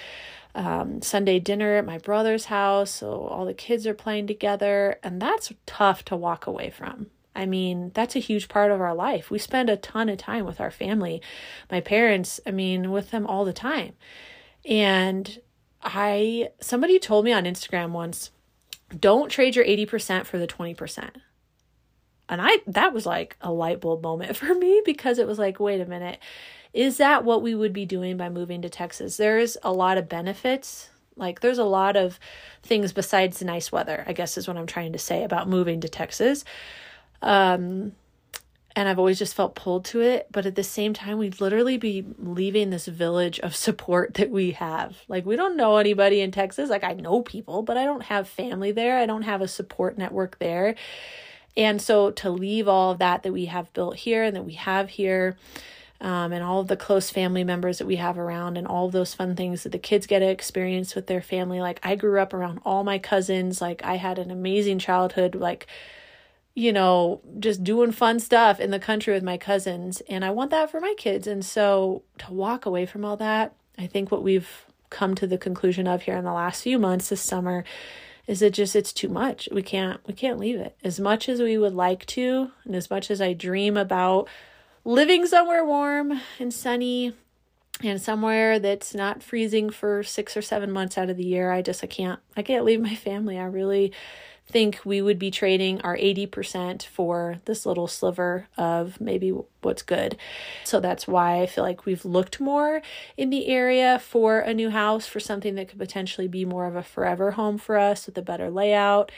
um, 0.55 1.03
Sunday 1.03 1.39
dinner 1.39 1.77
at 1.77 1.87
my 1.87 1.99
brother's 1.99 2.47
house. 2.47 2.91
So 2.91 3.27
all 3.27 3.45
the 3.45 3.55
kids 3.55 3.87
are 3.87 3.95
playing 3.95 4.27
together, 4.27 4.99
and 5.03 5.21
that's 5.21 5.53
tough 5.67 6.05
to 6.07 6.17
walk 6.17 6.47
away 6.47 6.71
from. 6.71 7.07
I 7.35 7.45
mean, 7.45 7.91
that's 7.95 8.17
a 8.17 8.21
huge 8.21 8.49
part 8.49 8.71
of 8.71 8.81
our 8.81 8.95
life. 8.95 9.31
We 9.31 9.39
spend 9.39 9.69
a 9.69 9.77
ton 9.77 10.09
of 10.09 10.17
time 10.17 10.47
with 10.47 10.61
our 10.61 10.71
family. 10.71 11.21
My 11.71 11.81
parents, 11.81 12.41
I 12.47 12.51
mean, 12.51 12.91
with 12.91 13.11
them 13.11 13.27
all 13.27 13.45
the 13.45 13.53
time. 13.53 13.93
And 14.65 15.41
I, 15.83 16.49
somebody 16.61 16.99
told 16.99 17.27
me 17.27 17.33
on 17.33 17.45
Instagram 17.45 17.91
once, 17.91 18.31
don't 18.99 19.29
trade 19.29 19.55
your 19.55 19.67
80% 19.67 20.25
for 20.25 20.39
the 20.39 20.47
20%. 20.47 21.11
And 22.29 22.41
I, 22.43 22.59
that 22.67 22.93
was 22.93 23.07
like 23.07 23.37
a 23.41 23.53
light 23.53 23.81
bulb 23.81 24.03
moment 24.03 24.37
for 24.39 24.55
me 24.55 24.83
because 24.85 25.19
it 25.19 25.27
was 25.27 25.39
like, 25.39 25.61
wait 25.61 25.81
a 25.81 25.87
minute 25.87 26.19
is 26.77 26.99
that 26.99 27.25
what 27.25 27.41
we 27.41 27.55
would 27.55 27.73
be 27.73 27.87
doing 27.87 28.19
by 28.19 28.29
moving 28.29 28.61
to 28.61 28.69
Texas? 28.69 29.17
There's 29.17 29.57
a 29.63 29.73
lot 29.73 29.97
of 29.97 30.11
benefits. 30.11 30.91
Like, 31.17 31.41
there's 31.41 31.57
a 31.57 31.65
lot 31.65 31.97
of 31.97 32.21
things 32.63 32.93
besides 32.93 33.39
the 33.39 33.47
nice 33.47 33.73
weather, 33.73 34.05
I 34.07 34.13
guess 34.13 34.37
is 34.37 34.47
what 34.47 34.59
I'm 34.59 34.67
trying 34.67 34.93
to 34.93 34.99
say 34.99 35.25
about 35.25 35.49
moving 35.49 35.81
to 35.81 35.89
Texas. 35.89 36.45
Um, 37.23 37.93
and 38.77 38.91
I've 38.91 38.99
always 38.99 39.19
just 39.19 39.35
felt 39.35 39.55
pulled 39.55 39.87
to 39.87 40.03
it. 40.03 40.27
But 40.31 40.45
at 40.45 40.55
the 40.55 40.63
same 40.63 40.93
time, 40.93 41.17
we'd 41.17 41.41
literally 41.41 41.79
be 41.79 42.05
leaving 42.19 42.69
this 42.69 42.85
village 42.85 43.41
of 43.41 43.57
support 43.57 44.13
that 44.15 44.31
we 44.31 44.51
have. 44.51 44.99
Like, 45.09 45.25
we 45.25 45.35
don't 45.35 45.57
know 45.57 45.79
anybody 45.79 46.21
in 46.21 46.31
Texas. 46.31 46.69
Like, 46.69 46.85
I 46.85 46.93
know 46.93 47.23
people, 47.23 47.63
but 47.63 47.79
I 47.79 47.87
don't 47.87 48.03
have 48.03 48.29
family 48.29 48.71
there. 48.71 48.99
I 48.99 49.07
don't 49.07 49.23
have 49.23 49.41
a 49.41 49.49
support 49.49 49.97
network 49.97 50.39
there. 50.41 50.75
And 51.57 51.81
so 51.81 52.11
to 52.11 52.31
leave 52.31 52.69
all 52.69 52.93
of 52.93 52.99
that 52.99 53.23
that 53.23 53.33
we 53.33 53.47
have 53.47 53.73
built 53.73 53.97
here 53.97 54.25
and 54.25 54.37
that 54.37 54.45
we 54.45 54.55
have 54.55 54.91
here, 54.91 55.37
um, 56.01 56.33
and 56.33 56.45
all 56.45 56.61
of 56.61 56.69
the 56.69 56.77
close 56.77 57.11
family 57.11 57.45
members 57.45 57.79
that 57.79 57.87
we 57.87 57.97
have 57.97 58.19
around 58.19 58.59
and 58.59 58.67
all 58.67 58.87
of 58.87 58.93
those 58.93 59.15
fun 59.15 59.35
things 59.35 59.63
that 59.63 59.73
the 59.73 59.79
kids 59.79 60.07
get 60.07 60.19
to 60.19 60.29
experience 60.29 60.95
with 60.95 61.07
their 61.07 61.23
family. 61.23 61.61
Like 61.61 61.81
I 61.83 61.95
grew 61.95 62.21
up 62.21 62.35
around 62.35 62.61
all 62.65 62.85
my 62.85 62.99
cousins. 62.99 63.61
Like 63.61 63.83
I 63.83 63.97
had 63.97 64.19
an 64.19 64.31
amazing 64.31 64.79
childhood, 64.79 65.35
like, 65.35 65.67
you 66.55 66.73
know, 66.73 67.23
just 67.39 67.65
doing 67.65 67.93
fun 67.93 68.21
stuff 68.21 68.61
in 68.61 68.71
the 68.71 68.79
country 68.79 69.15
with 69.15 69.23
my 69.23 69.39
cousins. 69.39 70.03
And 70.09 70.25
I 70.25 70.31
want 70.31 70.51
that 70.51 70.71
for 70.71 70.81
my 70.81 70.95
kids. 70.99 71.27
And 71.27 71.45
so 71.45 72.03
to 72.19 72.33
walk 72.33 72.67
away 72.67 72.85
from 72.85 73.05
all 73.05 73.17
that, 73.17 73.55
I 73.79 73.87
think 73.87 74.11
what 74.11 74.23
we've 74.23 74.67
come 74.91 75.15
to 75.15 75.27
the 75.27 75.39
conclusion 75.39 75.87
of 75.87 76.03
here 76.03 76.17
in 76.17 76.25
the 76.25 76.33
last 76.33 76.63
few 76.63 76.79
months 76.79 77.09
this 77.09 77.23
summer 77.23 77.65
is 78.27 78.43
it 78.43 78.53
just 78.55 78.75
it's 78.75 78.93
too 78.93 79.09
much. 79.09 79.49
We 79.53 79.63
can't 79.63 80.01
we 80.07 80.15
can't 80.15 80.39
leave 80.39 80.59
it. 80.59 80.77
As 80.83 80.99
much 80.99 81.29
as 81.29 81.41
we 81.41 81.59
would 81.59 81.75
like 81.75 82.05
to 82.07 82.51
and 82.65 82.75
as 82.75 82.91
much 82.91 83.11
as 83.11 83.21
I 83.21 83.33
dream 83.33 83.77
about 83.77 84.29
living 84.85 85.27
somewhere 85.27 85.65
warm 85.65 86.21
and 86.39 86.53
sunny 86.53 87.13
and 87.83 88.01
somewhere 88.01 88.59
that's 88.59 88.95
not 88.95 89.23
freezing 89.23 89.71
for 89.71 90.03
six 90.03 90.37
or 90.37 90.43
seven 90.43 90.73
months 90.73 90.97
out 90.97 91.11
of 91.11 91.17
the 91.17 91.25
year. 91.25 91.53
I 91.53 91.63
just 91.63 91.85
I 91.85 91.87
can't 91.87 92.21
I 92.37 92.43
can't 92.43 92.65
leave 92.65 92.81
my 92.81 92.95
family. 92.95 93.39
I 93.39 93.45
really 93.45 93.93
think 94.49 94.81
we 94.85 95.03
would 95.03 95.19
be 95.19 95.31
trading 95.31 95.81
our 95.81 95.97
80% 95.97 96.85
for 96.85 97.41
this 97.47 97.67
little 97.67 97.89
sliver 97.89 98.47
of 98.57 99.01
maybe 99.01 99.33
what's 99.61 99.83
good. 99.83 100.17
So 100.65 100.79
that's 100.79 101.09
why 101.09 101.43
I 101.43 101.47
feel 101.47 101.65
like 101.65 101.85
we've 101.85 102.05
looked 102.05 102.41
more 102.41 102.81
in 103.17 103.31
the 103.31 103.49
area 103.49 103.99
for 103.99 104.39
a 104.41 104.55
new 104.55 104.71
house 104.71 105.07
for 105.07 105.19
something 105.19 105.57
that 105.57 105.69
could 105.69 105.79
potentially 105.79 106.29
be 106.29 106.45
more 106.45 106.67
of 106.67 106.77
a 106.77 106.83
forever 106.83 107.33
home 107.33 107.59
for 107.59 107.77
us 107.77 108.07
with 108.07 108.17
a 108.19 108.23
better 108.23 108.51
layout 108.51 109.11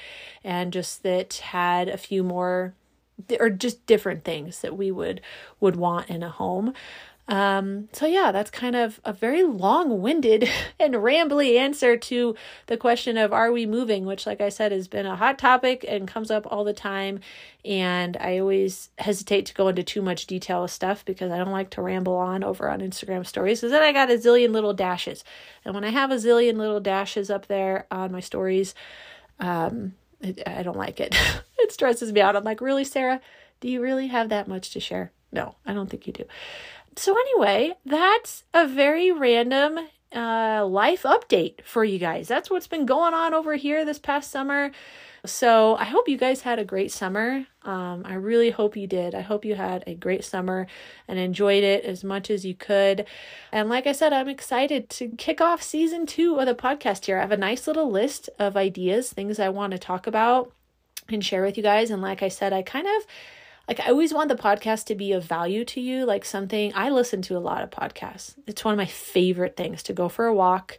and 0.43 0.73
just 0.73 1.03
that 1.03 1.35
had 1.35 1.89
a 1.89 1.99
few 1.99 2.25
more 2.25 2.75
or 3.41 3.51
just 3.51 3.85
different 3.87 4.25
things 4.25 4.61
that 4.61 4.77
we 4.77 4.91
would 4.91 5.21
would 5.61 5.77
want 5.77 6.09
in 6.09 6.23
a 6.23 6.31
home. 6.31 6.73
Um, 7.29 7.91
so 7.93 8.07
yeah, 8.07 8.33
that's 8.33 8.51
kind 8.51 8.75
of 8.75 9.01
a 9.05 9.13
very 9.13 9.43
long-winded 9.43 10.49
and 10.81 10.95
rambly 10.95 11.59
answer 11.59 11.97
to 11.97 12.35
the 12.67 12.79
question 12.79 13.19
of 13.19 13.35
are 13.35 13.53
we 13.53 13.67
moving, 13.67 14.07
which 14.07 14.27
like 14.27 14.41
I 14.41 14.49
said 14.49 14.73
has 14.73 14.89
been 14.89 15.05
a 15.05 15.15
hot 15.15 15.39
topic 15.39 15.85
and 15.87 16.09
comes 16.09 16.31
up 16.31 16.47
all 16.51 16.65
the 16.65 16.73
time. 16.73 17.21
And 17.67 18.17
I 18.17 18.39
always 18.39 18.89
hesitate 18.99 19.45
to 19.47 19.55
go 19.55 19.69
into 19.69 19.83
too 19.83 20.01
much 20.01 20.27
detail 20.27 20.65
of 20.65 20.71
stuff 20.71 21.05
because 21.05 21.31
I 21.31 21.37
don't 21.37 21.51
like 21.51 21.69
to 21.71 21.83
ramble 21.83 22.17
on 22.17 22.43
over 22.43 22.71
on 22.71 22.81
Instagram 22.81 23.27
stories. 23.27 23.61
Because 23.61 23.73
then 23.73 23.83
I 23.83 23.93
got 23.93 24.11
a 24.11 24.15
zillion 24.15 24.53
little 24.53 24.73
dashes. 24.73 25.23
And 25.67 25.75
when 25.75 25.85
I 25.85 25.91
have 25.91 26.11
a 26.11 26.17
zillion 26.17 26.57
little 26.57 26.81
dashes 26.81 27.31
up 27.31 27.47
there 27.47 27.87
on 27.91 28.11
my 28.11 28.21
stories, 28.21 28.75
um, 29.39 29.95
I 30.23 30.63
don't 30.63 30.79
like 30.79 30.99
it. 30.99 31.15
it 31.59 31.73
stresses 31.73 32.11
me 32.11 32.23
out. 32.23 32.37
I'm 32.37 32.45
like, 32.45 32.63
really, 32.63 32.85
Sarah? 32.85 33.21
Do 33.61 33.69
you 33.69 33.83
really 33.83 34.07
have 34.07 34.31
that 34.31 34.49
much 34.49 34.71
to 34.71 34.81
share? 34.81 35.13
No, 35.31 35.57
I 35.67 35.75
don't 35.75 35.91
think 35.91 36.07
you 36.07 36.13
do. 36.13 36.25
So, 36.99 37.17
anyway, 37.17 37.75
that's 37.87 38.43
a 38.53 38.67
very 38.67 39.13
random 39.13 39.79
uh, 40.13 40.67
life 40.67 41.05
update 41.05 41.63
for 41.65 41.85
you 41.85 42.01
guys. 42.01 42.27
That's 42.27 42.51
what's 42.51 42.67
been 42.67 42.87
going 42.87 43.15
on 43.15 43.35
over 43.35 43.55
here 43.55 43.85
this 43.85 44.01
past 44.01 44.33
summer. 44.33 44.73
So 45.25 45.77
I 45.77 45.85
hope 45.85 46.09
you 46.09 46.17
guys 46.17 46.43
had 46.43 46.59
a 46.59 46.65
great 46.65 46.91
summer. 46.91 47.47
Um, 47.63 48.03
I 48.05 48.15
really 48.15 48.51
hope 48.51 48.77
you 48.77 48.89
did. 48.89 49.15
I 49.15 49.21
hope 49.21 49.45
you 49.45 49.55
had 49.55 49.85
a 49.87 49.95
great 49.95 50.25
summer 50.25 50.67
and 51.07 51.21
enjoyed 51.21 51.63
it 51.63 51.85
as 51.85 52.03
much 52.03 52.31
as 52.31 52.45
you 52.45 52.55
could. 52.55 53.07
And 53.53 53.69
like 53.69 53.87
I 53.87 53.93
said, 53.93 54.13
I'm 54.13 54.29
excited 54.29 54.91
to 54.91 55.09
kick 55.11 55.41
off 55.41 55.63
season 55.63 56.05
two 56.05 56.37
of 56.39 56.47
the 56.47 56.55
podcast 56.55 57.07
here. 57.07 57.19
I 57.19 57.23
have 57.23 57.33
a 57.33 57.37
nice 57.37 57.69
little 57.69 57.91
list 57.91 58.29
of 58.41 58.57
ideas, 58.57 59.13
things 59.13 59.39
I 59.39 59.51
want 59.51 59.73
to 59.73 59.79
talk 59.79 60.09
about 60.09 60.53
and 61.09 61.25
share 61.25 61.43
with 61.43 61.57
you 61.57 61.63
guys. 61.63 61.91
And 61.91 62.03
like 62.03 62.23
I 62.23 62.29
said, 62.29 62.53
I 62.53 62.63
kind 62.63 62.87
of 62.87 63.07
like 63.69 63.81
I 63.81 63.91
always 63.91 64.15
want 64.15 64.31
the 64.31 64.35
podcast 64.35 64.87
to 64.87 64.95
be 64.95 65.13
of 65.13 65.25
value 65.25 65.65
to 65.67 65.81
you, 65.81 66.07
like 66.07 66.25
something 66.25 66.73
I 66.75 66.89
listen 66.89 67.21
to 67.23 67.37
a 67.37 67.39
lot 67.39 67.63
of 67.63 67.71
podcasts. 67.71 68.35
It's 68.47 68.65
one 68.65 68.73
of 68.73 68.79
my 68.79 68.87
favorite 68.87 69.57
things 69.57 69.83
to 69.85 69.93
go 69.93 70.09
for 70.09 70.25
a 70.25 70.35
walk 70.35 70.79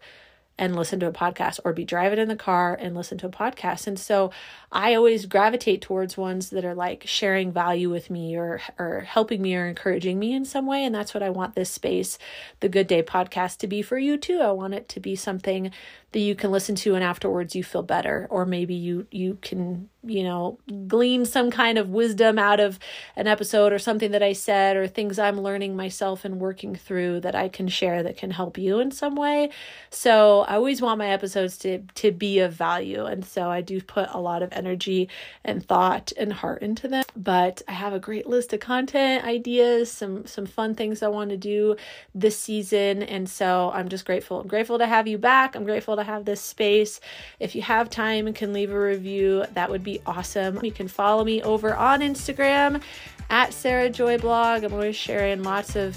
and 0.59 0.75
listen 0.75 0.99
to 0.99 1.07
a 1.07 1.11
podcast 1.11 1.59
or 1.63 1.71
be 1.71 1.85
driving 1.85 2.19
in 2.19 2.27
the 2.27 2.35
car 2.35 2.77
and 2.79 2.93
listen 2.93 3.17
to 3.17 3.27
a 3.27 3.31
podcast. 3.31 3.87
And 3.87 3.97
so 3.97 4.29
I 4.71 4.93
always 4.93 5.25
gravitate 5.25 5.81
towards 5.81 6.17
ones 6.17 6.49
that 6.49 6.65
are 6.65 6.75
like 6.75 7.03
sharing 7.07 7.51
value 7.51 7.89
with 7.89 8.09
me 8.09 8.35
or 8.35 8.59
or 8.77 9.01
helping 9.01 9.41
me 9.41 9.55
or 9.55 9.67
encouraging 9.67 10.19
me 10.19 10.33
in 10.33 10.43
some 10.43 10.67
way 10.67 10.83
and 10.83 10.93
that's 10.93 11.13
what 11.13 11.23
I 11.23 11.29
want 11.29 11.55
this 11.55 11.69
space 11.69 12.19
the 12.59 12.69
Good 12.69 12.87
Day 12.87 13.01
podcast 13.01 13.57
to 13.59 13.67
be 13.67 13.81
for 13.81 13.97
you 13.97 14.17
too. 14.17 14.41
I 14.41 14.51
want 14.51 14.73
it 14.73 14.89
to 14.89 14.99
be 14.99 15.15
something 15.15 15.71
that 16.11 16.19
you 16.19 16.35
can 16.35 16.51
listen 16.51 16.75
to 16.75 16.93
and 16.93 17.03
afterwards 17.03 17.55
you 17.55 17.63
feel 17.63 17.83
better 17.83 18.27
or 18.29 18.45
maybe 18.45 18.73
you 18.73 19.07
you 19.11 19.37
can 19.41 19.89
you 20.03 20.23
know 20.23 20.57
glean 20.87 21.25
some 21.25 21.51
kind 21.51 21.77
of 21.77 21.89
wisdom 21.89 22.39
out 22.39 22.59
of 22.59 22.79
an 23.17 23.27
episode 23.27 23.73
or 23.73 23.79
something 23.79 24.11
that 24.11 24.23
I 24.23 24.31
said 24.31 24.77
or 24.77 24.87
things 24.87 25.19
I'm 25.19 25.41
learning 25.41 25.75
myself 25.75 26.23
and 26.23 26.39
working 26.39 26.75
through 26.75 27.19
that 27.21 27.35
I 27.35 27.49
can 27.49 27.67
share 27.67 28.01
that 28.03 28.15
can 28.15 28.31
help 28.31 28.57
you 28.57 28.79
in 28.79 28.91
some 28.91 29.15
way. 29.15 29.49
So 29.89 30.41
I 30.41 30.55
always 30.55 30.81
want 30.81 30.99
my 30.99 31.09
episodes 31.09 31.57
to 31.59 31.79
to 31.95 32.11
be 32.11 32.39
of 32.39 32.53
value 32.53 33.05
and 33.05 33.25
so 33.25 33.49
I 33.49 33.59
do 33.61 33.81
put 33.81 34.07
a 34.11 34.19
lot 34.19 34.41
of 34.41 34.53
energy 34.53 35.09
and 35.43 35.65
thought 35.65 36.13
and 36.17 36.31
heart 36.31 36.61
into 36.61 36.87
them. 36.87 37.03
But 37.15 37.61
I 37.67 37.73
have 37.73 37.93
a 37.93 37.99
great 37.99 38.25
list 38.25 38.53
of 38.53 38.61
content 38.61 39.25
ideas, 39.25 39.91
some 39.91 40.25
some 40.25 40.45
fun 40.45 40.75
things 40.75 41.03
I 41.03 41.09
want 41.09 41.31
to 41.31 41.37
do 41.37 41.75
this 42.15 42.37
season 42.37 43.03
and 43.03 43.29
so 43.29 43.69
I'm 43.73 43.89
just 43.89 44.05
grateful. 44.05 44.39
I'm 44.39 44.47
grateful 44.47 44.77
to 44.79 44.87
have 44.87 45.07
you 45.07 45.17
back. 45.17 45.55
I'm 45.55 45.65
grateful 45.65 45.97
to 45.97 46.03
have 46.03 46.23
this 46.23 46.39
space. 46.39 47.01
If 47.39 47.53
you 47.53 47.61
have 47.63 47.89
time 47.89 48.27
and 48.27 48.35
can 48.35 48.53
leave 48.53 48.71
a 48.71 48.79
review, 48.79 49.43
that 49.53 49.69
would 49.69 49.83
be 49.83 49.88
awesome. 50.05 50.59
You 50.63 50.71
can 50.71 50.87
follow 50.87 51.23
me 51.23 51.41
over 51.41 51.75
on 51.75 52.01
Instagram 52.01 52.81
at 53.29 53.53
Sarah 53.53 53.89
Joy 53.89 54.17
Blog. 54.17 54.63
I'm 54.63 54.73
always 54.73 54.95
sharing 54.95 55.43
lots 55.43 55.75
of 55.75 55.95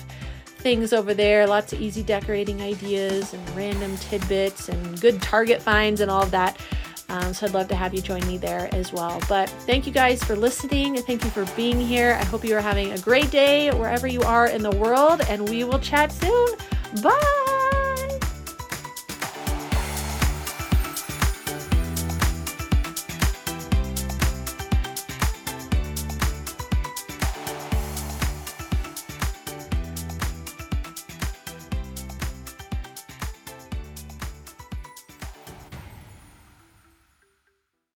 things 0.63 0.93
over 0.93 1.13
there, 1.13 1.47
lots 1.47 1.73
of 1.73 1.81
easy 1.81 2.03
decorating 2.03 2.63
ideas 2.63 3.35
and 3.35 3.57
random 3.57 3.97
tidbits 3.97 4.69
and 4.69 5.01
good 5.01 5.21
Target 5.21 5.61
finds 5.61 6.01
and 6.01 6.11
all 6.11 6.23
of 6.23 6.31
that. 6.31 6.57
Um, 7.09 7.35
so 7.35 7.47
I'd 7.47 7.53
love 7.53 7.69
to 7.69 7.75
have 7.75 7.93
you 7.93 8.01
join 8.01 8.27
me 8.27 8.39
there 8.39 8.71
as 8.73 8.93
well. 8.93 9.21
But 9.29 9.51
thank 9.51 9.87
you 9.87 9.93
guys 9.93 10.25
for 10.25 10.35
listening 10.35 10.97
thank 11.03 11.25
you 11.25 11.31
for 11.31 11.45
being 11.57 11.79
here. 11.79 12.17
I 12.19 12.25
hope 12.25 12.45
you 12.45 12.57
are 12.57 12.61
having 12.61 12.93
a 12.93 12.99
great 12.99 13.31
day 13.31 13.71
wherever 13.71 14.07
you 14.07 14.23
are 14.23 14.47
in 14.47 14.63
the 14.63 14.71
world, 14.71 15.21
and 15.29 15.49
we 15.49 15.65
will 15.65 15.81
chat 15.81 16.11
soon. 16.13 16.49
Bye. 17.03 17.62